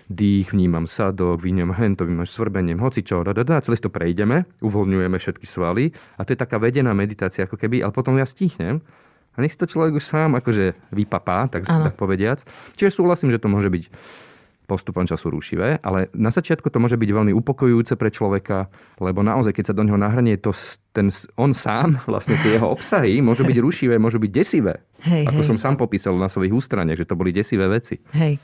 [0.08, 4.44] dých, vnímam sadok, vnímam hento, vnímam svrbeniem, hoci čo, da, da, da, celé to prejdeme,
[4.60, 8.84] uvoľňujeme všetky svaly a to je taká vedená meditácia ako keby, ale potom ja stihnem
[9.34, 12.44] a nech si to človek už sám akože vypapá, tak, tak povediac.
[12.76, 13.84] Čiže súhlasím, že to môže byť
[14.64, 19.52] postupom času rušivé, ale na začiatku to môže byť veľmi upokojujúce pre človeka, lebo naozaj,
[19.52, 20.56] keď sa do neho nahrnie to,
[20.96, 24.80] ten, on sám, vlastne tie jeho obsahy, môžu byť rušivé, môžu byť desivé.
[25.04, 25.48] Hej, ako hej.
[25.52, 28.00] som sám popísal na svojich ústraniach, že to boli desivé veci.
[28.16, 28.40] Hej.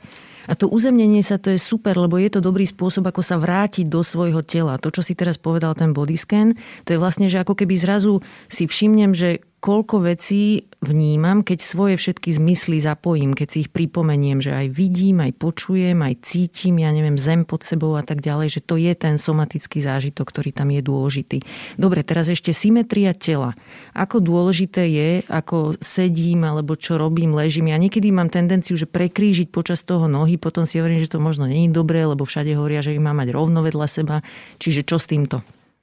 [0.49, 3.85] A to uzemnenie sa to je super, lebo je to dobrý spôsob, ako sa vrátiť
[3.85, 4.81] do svojho tela.
[4.81, 8.25] To, čo si teraz povedal, ten body scan, to je vlastne, že ako keby zrazu
[8.49, 14.41] si všimnem, že koľko vecí vnímam, keď svoje všetky zmysly zapojím, keď si ich pripomeniem,
[14.41, 18.57] že aj vidím, aj počujem, aj cítim, ja neviem, zem pod sebou a tak ďalej,
[18.57, 21.37] že to je ten somatický zážitok, ktorý tam je dôležitý.
[21.77, 23.53] Dobre, teraz ešte symetria tela.
[23.93, 27.71] Ako dôležité je, ako sedím, alebo čo robím, ležím.
[27.71, 31.47] Ja niekedy mám tendenciu, že prekrížiť počas toho nohy, potom si hovorím, že to možno
[31.47, 34.19] není dobré, lebo všade hovoria, že ich mám mať rovno vedľa seba.
[34.59, 35.39] Čiže čo s týmto?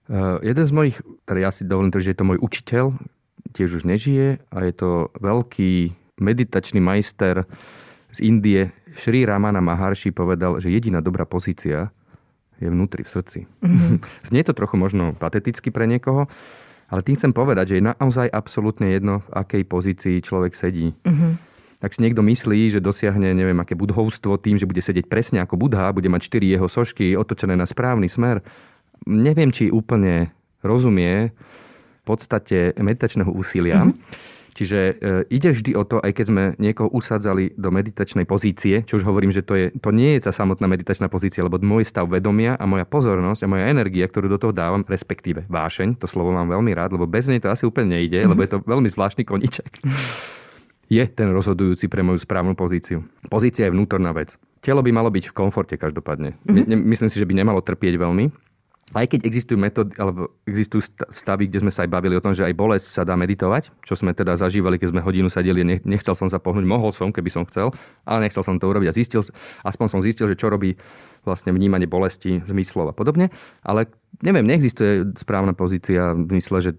[0.08, 0.96] Uh, jeden z mojich,
[1.28, 2.96] teda ja si dovolím že je to môj učiteľ,
[3.52, 7.48] tiež už nežije a je to veľký meditačný majster
[8.12, 11.92] z Indie, Šri Ramana Maharshi povedal, že jediná dobrá pozícia
[12.58, 13.38] je vnútri, v srdci.
[13.62, 13.96] Mm-hmm.
[14.32, 16.26] Znie to trochu možno pateticky pre niekoho,
[16.88, 20.96] ale tým chcem povedať, že je naozaj absolútne jedno, v akej pozícii človek sedí.
[21.04, 21.32] Mm-hmm.
[21.78, 25.54] Ak si niekto myslí, že dosiahne neviem aké budhovstvo tým, že bude sedieť presne ako
[25.54, 28.42] Budha, bude mať štyri jeho sošky otočené na správny smer,
[29.06, 30.34] neviem, či úplne
[30.64, 33.86] rozumie v podstate meditačného úsilia.
[33.86, 34.92] Mm-hmm Čiže e,
[35.30, 39.30] ide vždy o to, aj keď sme niekoho usadzali do meditačnej pozície, čo už hovorím,
[39.30, 42.66] že to, je, to nie je tá samotná meditačná pozícia, lebo môj stav vedomia a
[42.66, 46.74] moja pozornosť a moja energia, ktorú do toho dávam, respektíve vášeň, to slovo mám veľmi
[46.74, 49.78] rád, lebo bez nej to asi úplne nejde, lebo je to veľmi zvláštny koniček.
[50.98, 53.06] je ten rozhodujúci pre moju správnu pozíciu.
[53.30, 54.34] Pozícia je vnútorná vec.
[54.58, 56.34] Telo by malo byť v komforte každopádne.
[56.50, 56.82] Mm-hmm.
[56.82, 58.47] Myslím si, že by nemalo trpieť veľmi
[58.96, 60.80] aj keď existujú metódy, alebo existujú
[61.12, 63.92] stavy, kde sme sa aj bavili o tom, že aj bolesť sa dá meditovať, čo
[63.92, 67.44] sme teda zažívali, keď sme hodinu sadeli, nechcel som sa pohnúť, mohol som, keby som
[67.44, 67.68] chcel,
[68.08, 69.20] ale nechcel som to urobiť a zistil,
[69.60, 70.80] aspoň som zistil, že čo robí
[71.28, 73.28] vlastne vnímanie bolesti, zmyslov a podobne,
[73.60, 73.92] ale
[74.24, 76.72] neviem, neexistuje správna pozícia v zmysle, že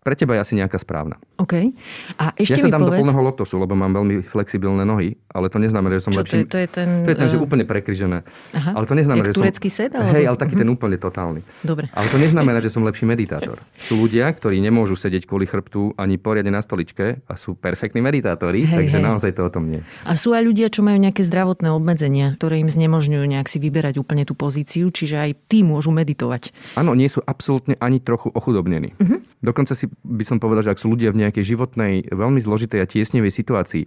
[0.00, 1.20] pre teba je asi nejaká správna.
[1.36, 1.76] OK.
[2.16, 2.96] A ešte ja sa dám povedz...
[2.96, 6.32] do plného lotosu, lebo mám veľmi flexibilné nohy, ale to neznamená, že som Čo, lepší.
[6.32, 6.88] To je, to je ten...
[7.04, 8.24] To je ten, že eh, úplne prekryžené.
[8.56, 8.70] Aha.
[8.80, 9.76] Ale to neznamená, že turecký som...
[9.84, 9.92] set?
[9.92, 10.16] Alebo...
[10.16, 10.64] Hej, ale taký uh-huh.
[10.64, 11.40] ten úplne totálny.
[11.60, 11.92] Dobre.
[11.92, 13.60] Ale to neznamená, že som lepší meditátor.
[13.76, 18.64] Sú ľudia, ktorí nemôžu sedieť kvôli chrbtu ani poriadne na stoličke a sú perfektní meditátori,
[18.64, 19.04] hej, takže hej.
[19.04, 19.84] naozaj to o tom nie.
[20.08, 24.00] A sú aj ľudia, čo majú nejaké zdravotné obmedzenia, ktoré im znemožňujú nejak si vyberať
[24.00, 26.56] úplne tú pozíciu, čiže aj tí môžu meditovať.
[26.80, 28.96] Áno, nie sú absolútne ani trochu ochudobnení.
[28.96, 29.20] Uh-huh.
[29.44, 32.90] Dokonca si by som povedal, že ak sú ľudia v nejakej životnej, veľmi zložitej a
[32.90, 33.86] tiesnevej situácii,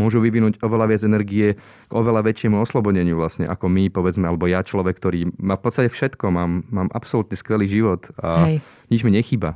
[0.00, 4.64] môžu vyvinúť oveľa viac energie k oveľa väčšiemu oslobodeniu vlastne, ako my, povedzme, alebo ja
[4.64, 8.56] človek, ktorý má v podstate všetko, mám, mám absolútne skvelý život a Hej.
[8.90, 9.54] nič mi nechýba.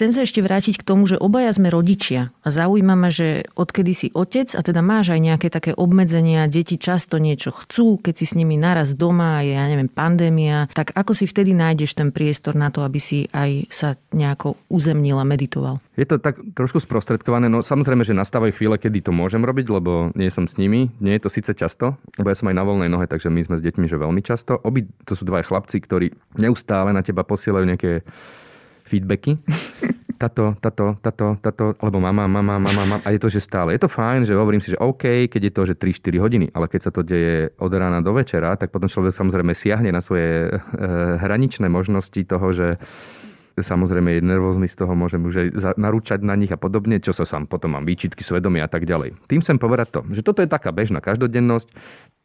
[0.00, 3.92] Chcem sa ešte vrátiť k tomu, že obaja sme rodičia a zaujíma ma, že odkedy
[3.92, 8.24] si otec a teda máš aj nejaké také obmedzenia, deti často niečo chcú, keď si
[8.24, 12.56] s nimi naraz doma, je, ja neviem, pandémia, tak ako si vtedy nájdeš ten priestor
[12.56, 15.84] na to, aby si aj sa nejako uzemnil a meditoval?
[16.00, 20.16] Je to tak trošku sprostredkované, no samozrejme, že nastávajú chvíle, kedy to môžem robiť, lebo
[20.16, 20.88] nie som s nimi.
[20.96, 23.60] Nie je to síce často, lebo ja som aj na voľnej nohe, takže my sme
[23.60, 24.56] s deťmi že veľmi často.
[24.64, 28.00] Obi to sú dva chlapci, ktorí neustále na teba posielajú nejaké
[28.90, 29.38] feedbacky.
[30.20, 32.96] Tato, tato, tato, tato, alebo mama, mama, mama, mama.
[33.08, 33.72] A je to, že stále.
[33.72, 36.68] Je to fajn, že hovorím si, že OK, keď je to, že 3-4 hodiny, ale
[36.68, 40.52] keď sa to deje od rána do večera, tak potom človek samozrejme siahne na svoje
[40.52, 40.60] e,
[41.16, 42.76] hraničné možnosti toho, že
[43.64, 45.48] samozrejme je nervózny z toho, môžem už aj
[45.80, 49.16] narúčať na nich a podobne, čo sa sám potom mám výčitky svedomia a tak ďalej.
[49.24, 51.68] Tým chcem povedať to, že toto je taká bežná každodennosť,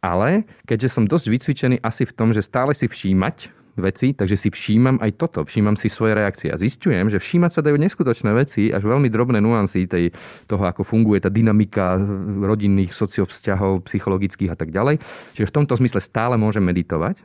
[0.03, 4.49] ale keďže som dosť vycvičený asi v tom, že stále si všímať veci, takže si
[4.51, 8.71] všímam aj toto, všímam si svoje reakcie a zistujem, že všímať sa dajú neskutočné veci,
[8.71, 10.15] až veľmi drobné nuancy tej,
[10.47, 11.99] toho, ako funguje tá dynamika
[12.43, 14.99] rodinných sociovzťahov, psychologických a tak ďalej.
[15.35, 17.19] Čiže v tomto zmysle stále môžem meditovať,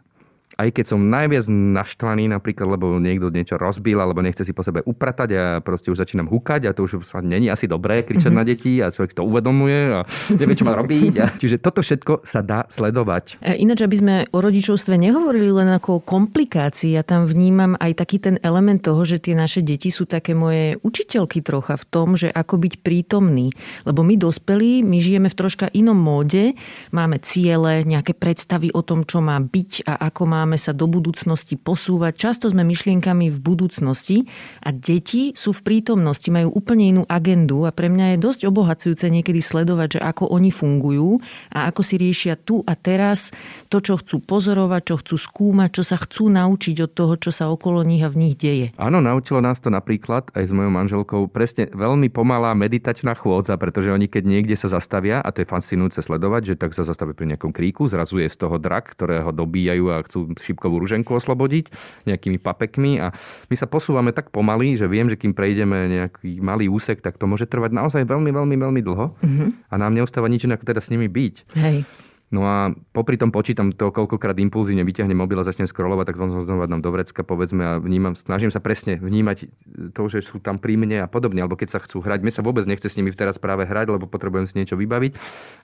[0.60, 4.84] aj keď som najviac naštvaný napríklad, lebo niekto niečo rozbil alebo nechce si po sebe
[4.84, 8.44] upratať a proste už začínam húkať a to už sa není asi dobré kričať mm-hmm.
[8.44, 10.00] na deti a človek to uvedomuje a
[10.36, 11.14] nevie, čo má robiť.
[11.20, 11.26] A...
[11.42, 13.40] Čiže toto všetko sa dá sledovať.
[13.40, 18.20] E, ináč, aby sme o rodičovstve nehovorili len ako komplikácii, ja tam vnímam aj taký
[18.20, 22.28] ten element toho, že tie naše deti sú také moje učiteľky trocha v tom, že
[22.28, 23.54] ako byť prítomný.
[23.88, 26.52] Lebo my dospelí, my žijeme v troška inom móde,
[26.92, 30.90] máme ciele, nejaké predstavy o tom, čo má byť a ako máme máme sa do
[30.90, 32.18] budúcnosti posúvať.
[32.18, 34.26] Často sme myšlienkami v budúcnosti
[34.66, 39.06] a deti sú v prítomnosti, majú úplne inú agendu a pre mňa je dosť obohacujúce
[39.06, 41.22] niekedy sledovať, že ako oni fungujú
[41.54, 43.30] a ako si riešia tu a teraz
[43.70, 47.46] to, čo chcú pozorovať, čo chcú skúmať, čo sa chcú naučiť od toho, čo sa
[47.46, 48.74] okolo nich a v nich deje.
[48.74, 53.94] Áno, naučilo nás to napríklad aj s mojou manželkou presne veľmi pomalá meditačná chôdza, pretože
[53.94, 57.38] oni keď niekde sa zastavia, a to je fascinujúce sledovať, že tak sa zastavia pri
[57.38, 61.72] nejakom kríku, zrazu je z toho drak, ktorého dobíjajú a chcú šipkovú ruženku oslobodiť
[62.06, 63.10] nejakými papekmi a
[63.48, 67.26] my sa posúvame tak pomaly, že viem, že kým prejdeme nejaký malý úsek, tak to
[67.26, 69.48] môže trvať naozaj veľmi, veľmi, veľmi dlho mm-hmm.
[69.70, 71.34] a nám neostáva nič inak teda s nimi byť.
[71.56, 71.88] Hej.
[72.30, 76.70] No a popri tom počítam to, koľkokrát impulzívne vyťahnem mobil a začnem scrollovať, tak znova
[76.70, 79.50] dám do vrecka, povedzme, a vnímam, snažím sa presne vnímať
[79.90, 82.22] to, že sú tam pri mne a podobne, alebo keď sa chcú hrať.
[82.22, 85.12] Mne sa vôbec nechce s nimi teraz práve hrať, lebo potrebujem si niečo vybaviť,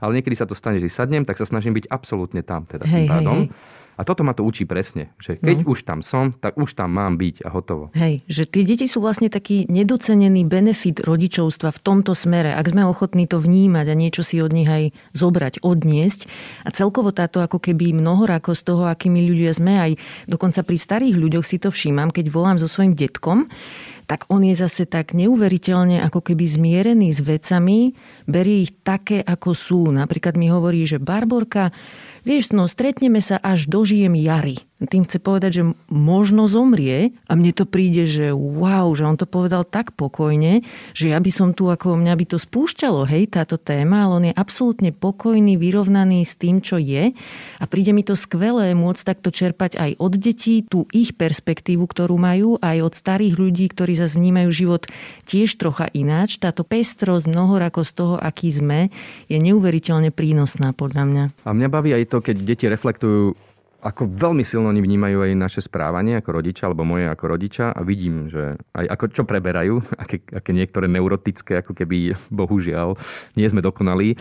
[0.02, 3.06] ale niekedy sa to stane, že sadnem, tak sa snažím byť absolútne tam teda hej,
[3.06, 3.38] tým pádom.
[3.46, 5.72] Hej, hej A toto ma to učí presne, že keď no.
[5.72, 7.88] už tam som, tak už tam mám byť a hotovo.
[7.96, 12.84] Hej, že tie deti sú vlastne taký nedocenený benefit rodičovstva v tomto smere, ak sme
[12.84, 16.28] ochotní to vnímať a niečo si od nich aj zobrať, odniesť.
[16.68, 19.90] A celkovo táto ako keby mnohorakosť toho, akými ľudia sme, aj
[20.28, 23.48] dokonca pri starých ľuďoch si to všímam, keď volám so svojím detkom,
[24.06, 27.98] tak on je zase tak neuveriteľne ako keby zmierený s vecami,
[28.30, 29.80] berie ich také, ako sú.
[29.90, 31.74] Napríklad mi hovorí, že Barborka,
[32.26, 34.66] vieš, no stretneme sa až dožijem jary.
[34.76, 39.24] Tým chce povedať, že možno zomrie a mne to príde, že wow, že on to
[39.24, 43.56] povedal tak pokojne, že ja by som tu, ako mňa by to spúšťalo, hej, táto
[43.56, 47.16] téma, ale on je absolútne pokojný, vyrovnaný s tým, čo je
[47.56, 52.20] a príde mi to skvelé môcť takto čerpať aj od detí, tú ich perspektívu, ktorú
[52.20, 54.84] majú, aj od starých ľudí, ktorí zase vnímajú život
[55.24, 56.36] tiež trocha ináč.
[56.36, 58.92] Táto pestrosť, mnohorakosť toho, aký sme,
[59.32, 61.24] je neuveriteľne prínosná podľa mňa.
[61.48, 63.46] A mňa baví aj to, keď deti reflektujú
[63.86, 67.80] ako veľmi silno oni vnímajú aj naše správanie ako rodiča, alebo moje ako rodiča a
[67.86, 72.98] vidím, že aj ako čo preberajú, aké, aké niektoré neurotické, ako keby bohužiaľ
[73.38, 74.18] nie sme dokonalí.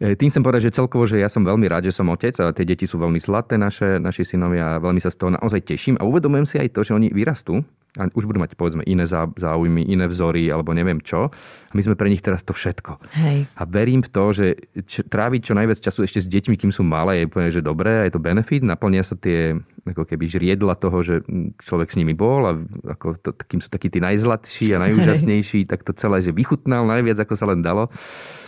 [0.00, 2.52] E, tým chcem povedať, že celkovo, že ja som veľmi rád, že som otec a
[2.56, 6.00] tie deti sú veľmi zlaté naše, naši synovia a veľmi sa z toho naozaj teším
[6.00, 7.64] a uvedomujem si aj to, že oni vyrastú
[7.96, 11.32] a už budú mať povedzme iné záujmy, iné vzory alebo neviem čo.
[11.32, 13.00] A my sme pre nich teraz to všetko.
[13.16, 13.48] Hej.
[13.56, 14.46] A verím v to, že
[14.86, 18.14] tráviť čo najviac času ešte s deťmi, kým sú malé, je úplne, že dobré, je
[18.14, 21.22] to benefit, naplnia sa tie ako keby žriedla toho, že
[21.62, 22.52] človek s nimi bol a
[22.90, 25.70] ako to, kým sú takí tí najzlatší a najúžasnejší, Hej.
[25.70, 27.88] tak to celé, že vychutnal najviac, ako sa len dalo.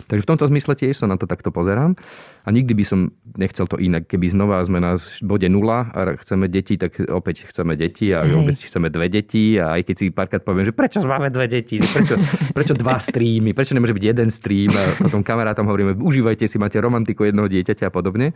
[0.09, 1.93] Takže v tomto zmysle tiež sa na to takto pozerám.
[2.41, 4.09] A nikdy by som nechcel to inak.
[4.09, 8.33] Keby znova sme na bode nula a chceme deti, tak opäť chceme deti a Hej.
[8.33, 9.61] opäť chceme dve deti.
[9.61, 12.17] A aj keď si párkrát poviem, že prečo máme dve deti, prečo,
[12.57, 14.73] prečo dva streamy, prečo nemôže byť jeden stream.
[14.73, 18.33] A potom kamarátom hovoríme, užívajte si, máte romantiku jednoho dieťaťa a podobne.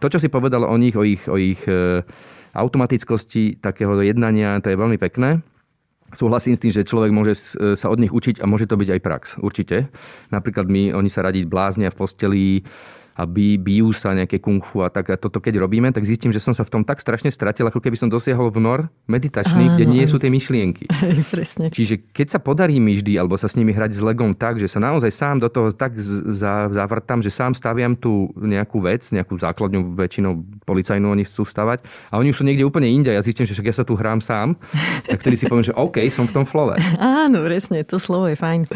[0.00, 2.00] To, čo si povedal o nich, o ich, o ich e,
[2.56, 5.44] automatickosti takého jednania, to je veľmi pekné.
[6.16, 7.36] Súhlasím s tým, že človek môže
[7.76, 9.92] sa od nich učiť a môže to byť aj prax, určite.
[10.32, 12.46] Napríklad my, oni sa radiť bláznia v posteli,
[13.16, 15.08] a bí, bijú sa nejaké kung fu a tak.
[15.08, 17.80] A toto keď robíme, tak zistím, že som sa v tom tak strašne stratil, ako
[17.80, 20.84] keby som dosiahol vnor meditačný, áno, kde nie sú tie myšlienky.
[21.32, 21.72] Presne.
[21.72, 24.68] Čiže keď sa podarí mi vždy, alebo sa s nimi hrať s legom tak, že
[24.68, 25.96] sa naozaj sám do toho tak
[26.68, 30.36] zavrtam, že sám staviam tu nejakú vec, nejakú základňu väčšinou
[30.68, 33.08] policajnú oni chcú stavať a oni už sú niekde úplne inde.
[33.08, 34.60] Ja zistím, že však ja sa tu hrám sám,
[35.08, 36.76] tak vtedy si poviem, že OK, som v tom flove.
[37.00, 38.68] Áno, presne, to slovo je fajn.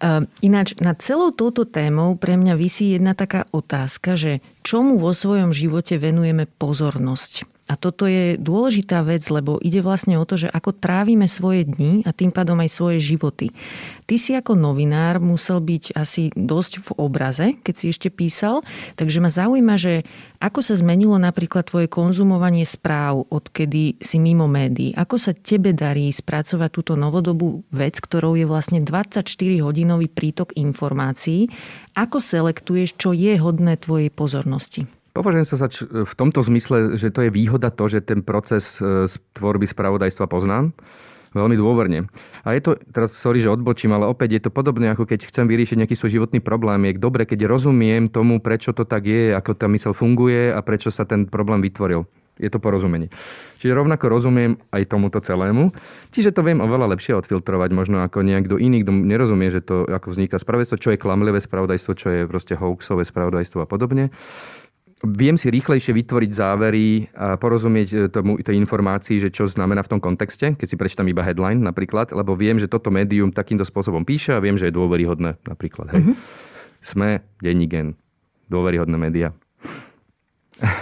[0.00, 4.94] Uh, ináč, nad celou touto témou pre mňa vysí jedna taká otázka otázka, že čomu
[4.94, 7.61] vo svojom živote venujeme pozornosť.
[7.72, 12.04] A toto je dôležitá vec, lebo ide vlastne o to, že ako trávime svoje dni
[12.04, 13.48] a tým pádom aj svoje životy.
[14.04, 18.60] Ty si ako novinár musel byť asi dosť v obraze, keď si ešte písal,
[19.00, 20.04] takže ma zaujíma, že
[20.36, 24.92] ako sa zmenilo napríklad tvoje konzumovanie správ, odkedy si mimo médií?
[24.92, 31.48] Ako sa tebe darí spracovať túto novodobú vec, ktorou je vlastne 24-hodinový prítok informácií?
[31.96, 34.84] Ako selektuješ, čo je hodné tvojej pozornosti?
[35.12, 35.68] Považujem sa
[36.08, 39.04] v tomto zmysle, že to je výhoda to, že ten proces e,
[39.36, 40.72] tvorby spravodajstva poznám
[41.32, 42.08] veľmi dôverne.
[42.44, 45.48] A je to, teraz sorry, že odbočím, ale opäť je to podobné, ako keď chcem
[45.48, 46.84] vyriešiť nejaký svoj životný problém.
[46.88, 50.92] Je dobre, keď rozumiem tomu, prečo to tak je, ako tá mysel funguje a prečo
[50.92, 52.04] sa ten problém vytvoril.
[52.40, 53.12] Je to porozumenie.
[53.60, 55.76] Čiže rovnako rozumiem aj tomuto celému.
[56.16, 60.16] Čiže to viem oveľa lepšie odfiltrovať možno ako niekto iný, kto nerozumie, že to ako
[60.16, 64.08] vzniká spravodajstvo, čo je klamlivé spravodajstvo, čo je proste hoaxové spravodajstvo a podobne
[65.02, 69.98] viem si rýchlejšie vytvoriť závery a porozumieť e, tomu, tej informácii, že čo znamená v
[69.98, 74.06] tom kontexte, keď si prečítam iba headline napríklad, lebo viem, že toto médium takýmto spôsobom
[74.06, 75.90] píše a viem, že je dôveryhodné napríklad.
[75.92, 76.00] Hej.
[76.02, 76.16] Mm-hmm.
[76.82, 77.08] Sme,
[77.42, 77.98] denní gen,
[78.46, 79.34] dôveryhodné médiá.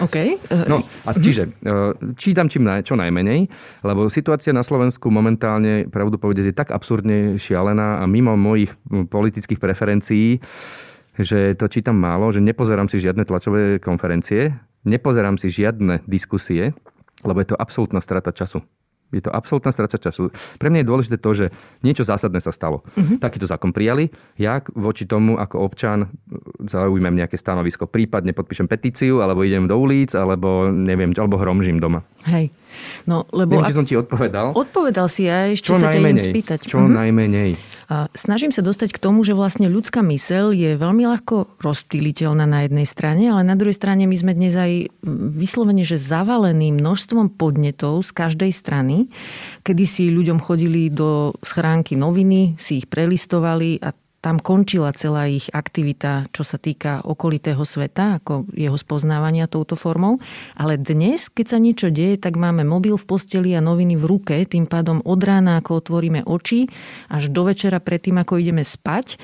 [0.05, 0.17] OK.
[0.71, 1.73] No a čiže e,
[2.21, 3.49] čítam čím naj, čo najmenej,
[3.81, 8.77] lebo situácia na Slovensku momentálne, pravdu povedať, je tak absurdne šialená a mimo mojich
[9.09, 10.45] politických preferencií,
[11.19, 14.55] že to čítam málo, že nepozerám si žiadne tlačové konferencie,
[14.87, 16.77] nepozerám si žiadne diskusie,
[17.27, 18.63] lebo je to absolútna strata času.
[19.11, 20.31] Je to absolútna strata času.
[20.31, 21.47] Pre mňa je dôležité to, že
[21.83, 22.87] niečo zásadné sa stalo.
[22.95, 23.19] Uh-huh.
[23.19, 24.07] Takýto zákon prijali.
[24.39, 26.15] Ja voči tomu ako občan
[26.63, 27.91] zaujímam nejaké stanovisko.
[27.91, 32.07] Prípadne podpíšem petíciu, alebo idem do ulic, alebo neviem, alebo hromžím doma.
[32.31, 32.55] Hej.
[33.11, 33.59] No, lebo...
[33.59, 34.55] Neviem, či som ti odpovedal.
[34.55, 36.59] Odpovedal si aj, ešte čo sa najmenej, ťa spýtať.
[36.71, 36.95] Čo uh-huh.
[36.95, 37.51] najmenej.
[38.15, 42.87] Snažím sa dostať k tomu, že vlastne ľudská mysel je veľmi ľahko rozptýliteľná na jednej
[42.87, 44.95] strane, ale na druhej strane my sme dnes aj
[45.35, 49.11] vyslovene, že zavalení množstvom podnetov z každej strany,
[49.67, 55.49] kedy si ľuďom chodili do schránky noviny, si ich prelistovali a tam končila celá ich
[55.49, 60.21] aktivita, čo sa týka okolitého sveta, ako jeho spoznávania touto formou.
[60.61, 64.37] Ale dnes, keď sa niečo deje, tak máme mobil v posteli a noviny v ruke,
[64.45, 66.69] tým pádom od rána, ako otvoríme oči,
[67.09, 69.17] až do večera predtým, ako ideme spať.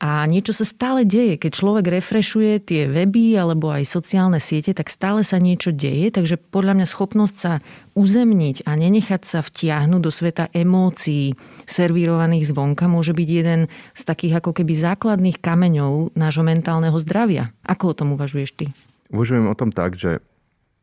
[0.00, 1.36] A niečo sa stále deje.
[1.36, 6.08] Keď človek refrešuje tie weby alebo aj sociálne siete, tak stále sa niečo deje.
[6.08, 7.60] Takže podľa mňa schopnosť sa
[7.92, 11.36] uzemniť a nenechať sa vtiahnuť do sveta emócií
[11.68, 17.52] servírovaných zvonka môže byť jeden z takých ako keby základných kameňov nášho mentálneho zdravia.
[17.68, 18.66] Ako o tom uvažuješ ty?
[19.12, 20.24] Uvažujem o tom tak, že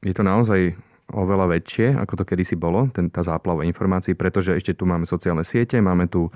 [0.05, 0.78] je to naozaj
[1.09, 5.47] oveľa väčšie, ako to kedysi bolo, ten, tá záplava informácií, pretože ešte tu máme sociálne
[5.47, 6.28] siete, máme tu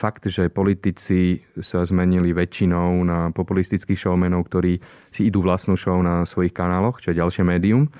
[0.00, 4.80] fakt, že politici sa zmenili väčšinou na populistických showmenov, ktorí
[5.12, 7.92] si idú vlastnú show na svojich kanáloch, čo je ďalšie médium.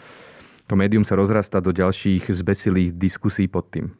[0.72, 3.92] To médium sa rozrastá do ďalších zbesilých diskusí pod tým.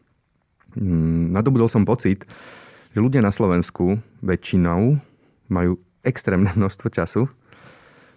[0.81, 2.25] Mm, nadobudol som pocit,
[2.97, 4.97] že ľudia na Slovensku väčšinou
[5.53, 7.29] majú extrémne množstvo času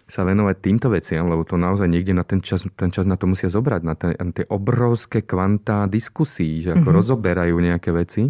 [0.04, 3.24] sa venovať týmto veciam, lebo to naozaj niekde na ten čas, ten čas na to
[3.24, 6.98] musia zobrať, na, ten, na tie obrovské kvantá diskusí, že ako mm-hmm.
[7.00, 8.28] rozoberajú nejaké veci.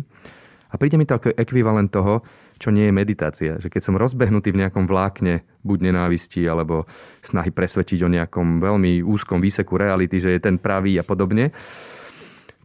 [0.74, 2.26] A príde mi to ako ekvivalent toho,
[2.58, 3.62] čo nie je meditácia.
[3.62, 6.90] Že keď som rozbehnutý v nejakom vlákne, buď nenávisti, alebo
[7.22, 11.54] snahy presvedčiť o nejakom veľmi úzkom výseku reality, že je ten pravý a podobne.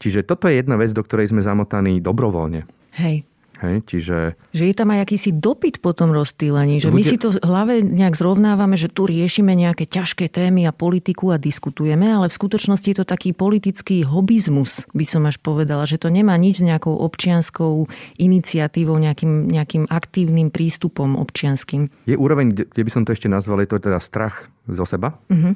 [0.01, 2.65] Čiže toto je jedna vec, do ktorej sme zamotaní dobrovoľne.
[2.97, 3.28] Hej.
[3.59, 4.39] Hej, čiže...
[4.55, 7.83] Že je tam aj akýsi dopyt po tom rozstýlení, že my si to v hlave
[7.83, 12.87] nejak zrovnávame, že tu riešime nejaké ťažké témy a politiku a diskutujeme, ale v skutočnosti
[12.87, 16.95] je to taký politický hobizmus, by som až povedala, že to nemá nič s nejakou
[17.03, 21.91] občianskou iniciatívou, nejakým, nejakým aktívnym prístupom občianským.
[22.07, 25.19] Je úroveň, kde by som to ešte nazval, je to teda strach zo seba.
[25.27, 25.51] Uh-huh.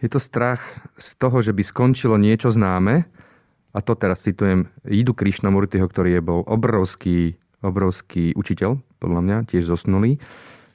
[0.00, 0.64] Je to strach
[0.96, 3.04] z toho, že by skončilo niečo známe,
[3.74, 9.66] a to teraz citujem Idu Krišnamurtiho, ktorý je bol obrovský, obrovský učiteľ, podľa mňa, tiež
[9.66, 10.22] zosnulý.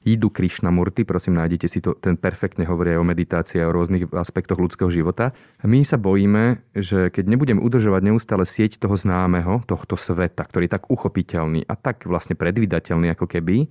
[0.08, 4.08] Idu Krishnamurti, prosím, nájdete si to, ten perfektne hovorí aj o meditácii a o rôznych
[4.16, 5.36] aspektoch ľudského života.
[5.68, 10.76] My sa bojíme, že keď nebudeme udržovať neustále sieť toho známeho, tohto sveta, ktorý je
[10.80, 13.68] tak uchopiteľný a tak vlastne predvydateľný ako keby,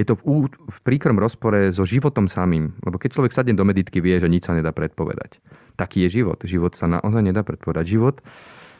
[0.00, 2.72] je to v, v príkrom rozpore so životom samým.
[2.80, 5.44] Lebo keď človek sadne do meditky, vie, že nič sa nedá predpovedať.
[5.76, 6.40] Taký je život.
[6.40, 7.84] Život sa naozaj nedá predpovedať.
[7.84, 8.16] Život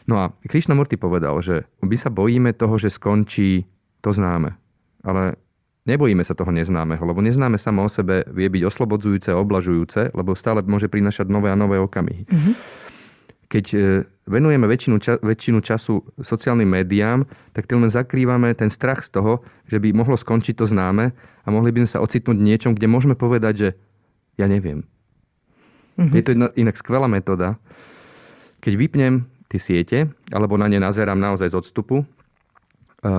[0.09, 3.69] No a Krishnamurti povedal, že my sa bojíme toho, že skončí
[4.01, 4.57] to známe.
[5.05, 5.37] Ale
[5.85, 10.65] nebojíme sa toho neznámeho, lebo neznáme samo o sebe vie byť oslobodzujúce, oblažujúce, lebo stále
[10.65, 12.25] môže prinašať nové a nové okamihy.
[12.25, 12.53] Mm-hmm.
[13.51, 13.77] Keď e,
[14.31, 19.43] venujeme väčšinu, ča- väčšinu času sociálnym médiám, tak tým len zakrývame ten strach z toho,
[19.67, 21.11] že by mohlo skončiť to známe
[21.43, 23.69] a mohli by sme sa ocitnúť niečom, kde môžeme povedať, že
[24.39, 24.87] ja neviem.
[25.99, 26.15] Mm-hmm.
[26.15, 27.59] Je to jedna, inak skvelá metóda.
[28.63, 29.97] Keď vypnem tie siete,
[30.31, 32.01] alebo na ne nazerám naozaj z odstupu.
[32.01, 32.05] E,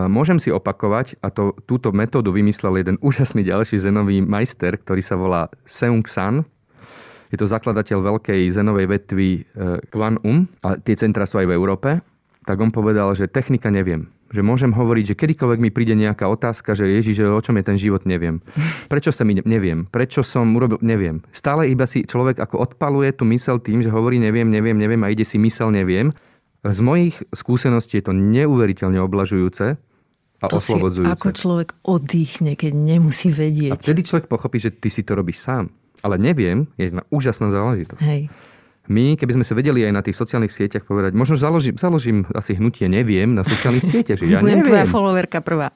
[0.08, 5.20] môžem si opakovať, a to, túto metódu vymyslel jeden úžasný ďalší zenový majster, ktorý sa
[5.20, 6.48] volá Seung San.
[7.32, 9.40] Je to zakladateľ veľkej zenovej vetvy e,
[9.88, 11.90] Kwan Um a tie centra sú aj v Európe.
[12.44, 14.12] Tak on povedal, že technika neviem.
[14.28, 17.64] Že môžem hovoriť, že kedykoľvek mi príde nejaká otázka, že Ježiš, že o čom je
[17.64, 18.44] ten život, neviem.
[18.92, 19.88] Prečo sa mi neviem?
[19.88, 21.24] Prečo som urobil, neviem.
[21.32, 25.08] Stále iba si človek ako odpaluje tú mysel tým, že hovorí neviem, neviem, neviem a
[25.08, 26.12] ide si mysel neviem.
[26.62, 29.80] Z mojich skúseností je to neuveriteľne oblažujúce
[30.42, 31.10] a to oslobodzujúce.
[31.16, 33.72] ako človek oddychne, keď nemusí vedieť.
[33.72, 35.70] A vtedy človek pochopí, že ty si to robíš sám.
[36.02, 38.02] Ale neviem, je jedna úžasná záležitosť.
[38.02, 38.28] Hej
[38.90, 42.58] my, keby sme sa vedeli aj na tých sociálnych sieťach povedať, možno založím, založím asi
[42.58, 44.66] hnutie neviem na sociálnych sieťach, že ja Budem neviem.
[44.66, 45.70] tvoja followerka prvá.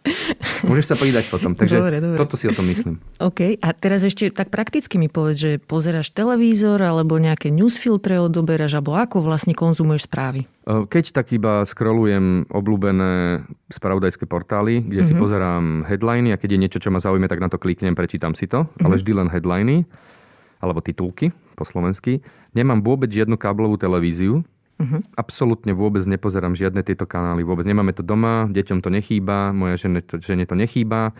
[0.66, 2.18] Môžeš sa pridať potom, takže dobre, dobre.
[2.18, 2.98] toto si o tom myslím.
[3.22, 8.74] OK, a teraz ešte tak prakticky mi povedz, že pozeráš televízor alebo nejaké newsfiltre odoberáš,
[8.74, 10.50] alebo ako vlastne konzumuješ správy?
[10.66, 15.10] Keď tak iba scrollujem obľúbené spravodajské portály, kde uh-huh.
[15.10, 15.22] si mhm.
[15.22, 18.50] pozerám headliny a keď je niečo, čo ma zaujíma, tak na to kliknem, prečítam si
[18.50, 18.82] to, uh-huh.
[18.82, 19.86] ale vždy len headliny
[20.60, 22.20] alebo titulky po slovensky.
[22.52, 24.44] Nemám vôbec žiadnu káblovú televíziu.
[24.76, 25.00] Uh-huh.
[25.16, 27.40] Absolútne vôbec nepozerám žiadne tieto kanály.
[27.44, 31.16] Vôbec nemáme to doma, deťom to nechýba, moja žene to, žene to nechýba.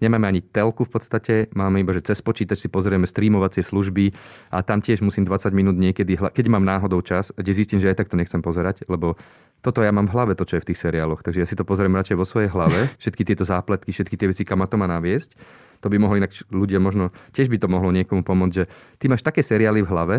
[0.00, 4.16] Nemáme ani telku v podstate, máme iba, že cez počítač si pozrieme streamovacie služby
[4.48, 8.00] a tam tiež musím 20 minút niekedy, keď mám náhodou čas, kde zistím, že aj
[8.00, 9.20] tak to nechcem pozerať, lebo
[9.60, 11.20] toto ja mám v hlave, to, čo je v tých seriáloch.
[11.20, 14.42] Takže ja si to pozriem radšej vo svojej hlave, všetky tieto zápletky, všetky tie veci,
[14.48, 15.36] kam ma to má naviesť.
[15.80, 18.64] To by mohlo inak ľudia možno, tiež by to mohlo niekomu pomôcť, že
[19.00, 20.16] ty máš také seriály v hlave,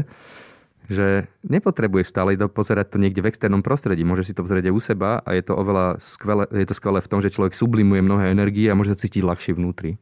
[0.90, 4.02] že nepotrebuješ stále pozerať to niekde v externom prostredí.
[4.02, 7.00] Môžeš si to pozrieť aj u seba a je to oveľa skvelé, je to skvelé
[7.06, 10.02] v tom, že človek sublimuje mnohé energie a môže sa cítiť ľahšie vnútri.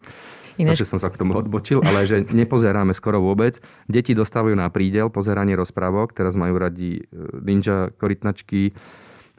[0.60, 0.84] Ináč...
[0.84, 3.64] som sa k tomu odbočil, ale že nepozeráme skoro vôbec.
[3.88, 7.02] Deti dostávajú na prídel pozeranie rozprávok, teraz majú radi e,
[7.40, 8.76] ninja, korytnačky,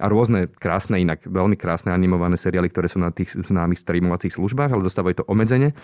[0.01, 4.73] a rôzne krásne, inak veľmi krásne animované seriály, ktoré sú na tých známych streamovacích službách,
[4.73, 5.77] ale dostávajú to obmedzenie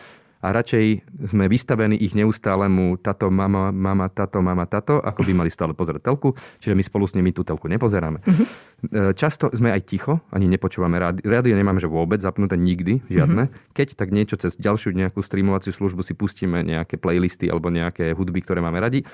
[0.45, 0.85] a radšej
[1.33, 6.05] sme vystavení ich neustálemu tato, mama, mama, tato, mama, tato, ako by mali stále pozerať
[6.05, 8.21] telku, čiže my spolu s nimi tú telku nepozeráme.
[8.21, 9.17] Uh-huh.
[9.17, 11.25] Často sme aj ticho, ani nepočúvame rádio.
[11.25, 13.49] Rádio nemáme že vôbec zapnuté nikdy, žiadne.
[13.49, 13.73] Uh-huh.
[13.73, 18.45] Keď tak niečo cez ďalšiu nejakú streamovaciu službu si pustíme nejaké playlisty alebo nejaké hudby,
[18.45, 19.09] ktoré máme radi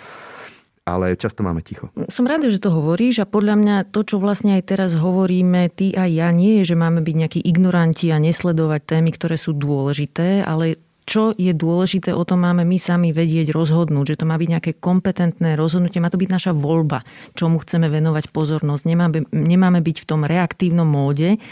[0.82, 1.94] ale často máme ticho.
[2.10, 5.94] Som rada, že to hovoríš a podľa mňa to, čo vlastne aj teraz hovoríme ty
[5.94, 10.42] a ja, nie je, že máme byť nejakí ignoranti a nesledovať témy, ktoré sú dôležité,
[10.42, 14.48] ale čo je dôležité, o tom máme my sami vedieť rozhodnúť, že to má byť
[14.48, 17.02] nejaké kompetentné rozhodnutie, má to byť naša voľba,
[17.34, 18.82] čomu chceme venovať pozornosť.
[18.86, 21.42] Nemáme, nemáme byť v tom reaktívnom móde,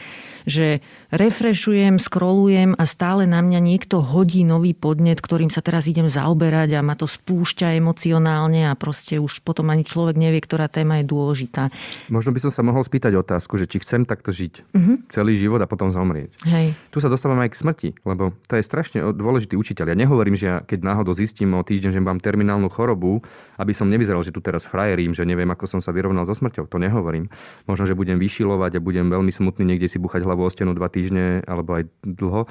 [0.47, 6.07] že refrešujem, scrollujem a stále na mňa niekto hodí nový podnet, ktorým sa teraz idem
[6.07, 11.03] zaoberať a ma to spúšťa emocionálne a proste už potom ani človek nevie, ktorá téma
[11.03, 11.75] je dôležitá.
[12.09, 14.97] Možno by som sa mohol spýtať otázku, že či chcem takto žiť uh-huh.
[15.11, 16.31] celý život a potom zomrieť.
[16.47, 16.79] Hej.
[16.95, 19.93] Tu sa dostávame aj k smrti, lebo to je strašne dôležitý učiteľ.
[19.93, 23.21] Ja nehovorím, že ja, keď náhodou zistím o týždeň, že mám terminálnu chorobu,
[23.59, 26.71] aby som nevyzeral, že tu teraz frajerím, že neviem, ako som sa vyrovnal so smrťou.
[26.71, 27.29] To nehovorím.
[27.67, 30.87] Možno, že budem vyšilovať a budem veľmi smutný niekde si buchať hlavu o stenu dva
[30.87, 31.00] týždne
[31.49, 32.45] alebo aj dlho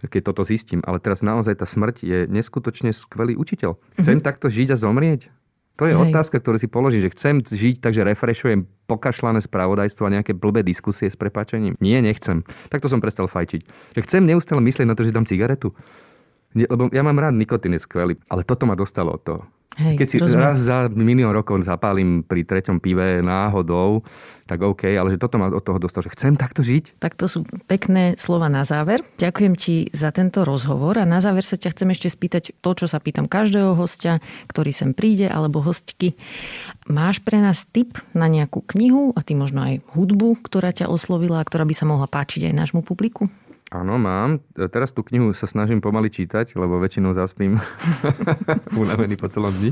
[0.00, 0.80] keď toto zistím.
[0.88, 3.76] Ale teraz naozaj tá smrť je neskutočne skvelý učiteľ.
[4.00, 4.24] Chcem mm-hmm.
[4.24, 5.28] takto žiť a zomrieť?
[5.76, 6.12] To je Hej.
[6.12, 10.60] otázka, ktorú si položím, že chcem žiť tak, že refrešujem pokašľané spravodajstvo a nejaké blbé
[10.60, 11.76] diskusie s prepačením.
[11.80, 12.44] Nie, nechcem.
[12.68, 13.92] Takto som prestal fajčiť.
[13.96, 15.72] Že chcem neustále myslieť na to, že dám cigaretu.
[16.52, 18.20] Lebo ja mám rád nikotín, je skvelý.
[18.28, 19.42] Ale toto ma dostalo od toho.
[19.78, 20.42] Hej, Keď si rozumiem.
[20.50, 24.02] raz za milión rokov zapálim pri treťom pive náhodou,
[24.50, 26.98] tak OK, ale že toto ma od toho dostal, že chcem takto žiť.
[26.98, 29.06] Tak to sú pekné slova na záver.
[29.22, 32.90] Ďakujem ti za tento rozhovor a na záver sa ťa chcem ešte spýtať to, čo
[32.90, 34.18] sa pýtam každého hostia,
[34.50, 36.18] ktorý sem príde, alebo hostky.
[36.90, 41.38] Máš pre nás tip na nejakú knihu a ty možno aj hudbu, ktorá ťa oslovila
[41.38, 43.30] a ktorá by sa mohla páčiť aj nášmu publiku?
[43.70, 44.42] Áno, mám.
[44.74, 47.54] Teraz tú knihu sa snažím pomaly čítať, lebo väčšinou zaspím
[48.82, 49.70] unavený po celom dni.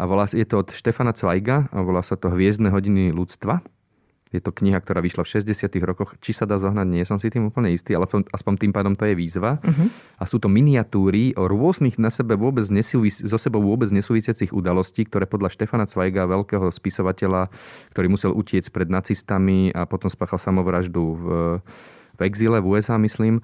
[0.00, 3.60] A volá, je to od Štefana Cvajga a volá sa to Hviezdne hodiny ľudstva.
[4.32, 5.76] Je to kniha, ktorá vyšla v 60.
[5.84, 6.16] rokoch.
[6.24, 9.04] Či sa dá zohnať, nie som si tým úplne istý, ale aspoň tým pádom to
[9.04, 9.60] je výzva.
[9.60, 9.92] Uh-huh.
[10.16, 15.04] A sú to miniatúry o rôznych na sebe vôbec nesúvis, so sebou vôbec nesúvisiacich udalostí,
[15.04, 17.52] ktoré podľa Štefana Cvajga, veľkého spisovateľa,
[17.92, 21.24] ktorý musel utiecť pred nacistami a potom spáchal samovraždu v
[22.16, 23.40] v exíle v USA, myslím,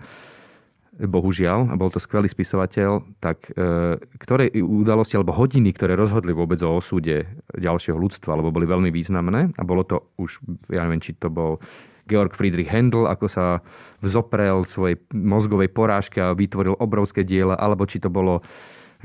[0.99, 6.59] bohužiaľ, a bol to skvelý spisovateľ, tak e, ktoré udalosti alebo hodiny, ktoré rozhodli vôbec
[6.67, 7.23] o osude
[7.55, 10.43] ďalšieho ľudstva, alebo boli veľmi významné a bolo to už,
[10.75, 11.63] ja neviem, či to bol
[12.11, 13.63] Georg Friedrich Händel, ako sa
[14.03, 18.43] vzoprel svojej mozgovej porážke a vytvoril obrovské diela, alebo či to bolo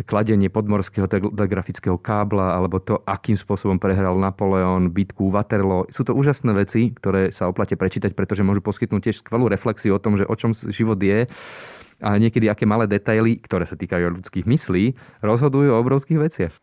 [0.02, 5.86] kladenie podmorského telegrafického kábla alebo to, akým spôsobom prehral Napoleon bitku Waterloo.
[5.94, 10.02] Sú to úžasné veci, ktoré sa oplate prečítať, pretože môžu poskytnť tiež skvelú reflexiu o
[10.02, 11.30] tom, že o čom život je
[12.02, 16.54] a niekedy aké malé detaily, ktoré sa týkajú ľudských myslí, rozhodujú o obrovských veciach.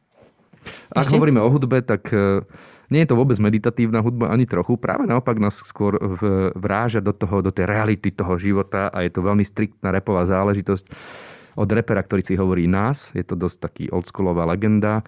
[0.90, 1.14] Ak Ešte?
[1.14, 2.44] hovoríme o hudbe, tak e,
[2.90, 4.74] nie je to vôbec meditatívna hudba ani trochu.
[4.76, 5.96] Práve naopak nás skôr
[6.58, 10.84] vráža do, toho, do tej reality toho života a je to veľmi striktná repová záležitosť
[11.60, 13.12] od repera, ktorý si hovorí nás.
[13.12, 15.04] Je to dosť taký oldschoolová legenda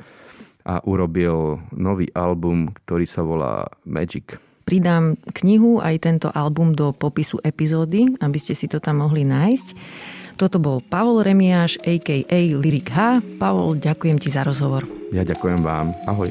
[0.68, 4.36] a urobil nový album, ktorý sa volá Magic.
[4.62, 9.68] Pridám knihu aj tento album do popisu epizódy, aby ste si to tam mohli nájsť.
[10.38, 12.40] Toto bol Pavol Remiáš, a.k.a.
[12.57, 13.20] Lyrik H.
[13.42, 14.86] Pavol, ďakujem ti za rozhovor.
[15.11, 15.92] Ja ďakujem vám.
[16.07, 16.30] Ahoj.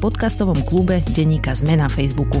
[0.00, 2.40] podcastovom klube Deníka Zme na Facebooku.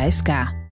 [0.01, 0.60] HSK.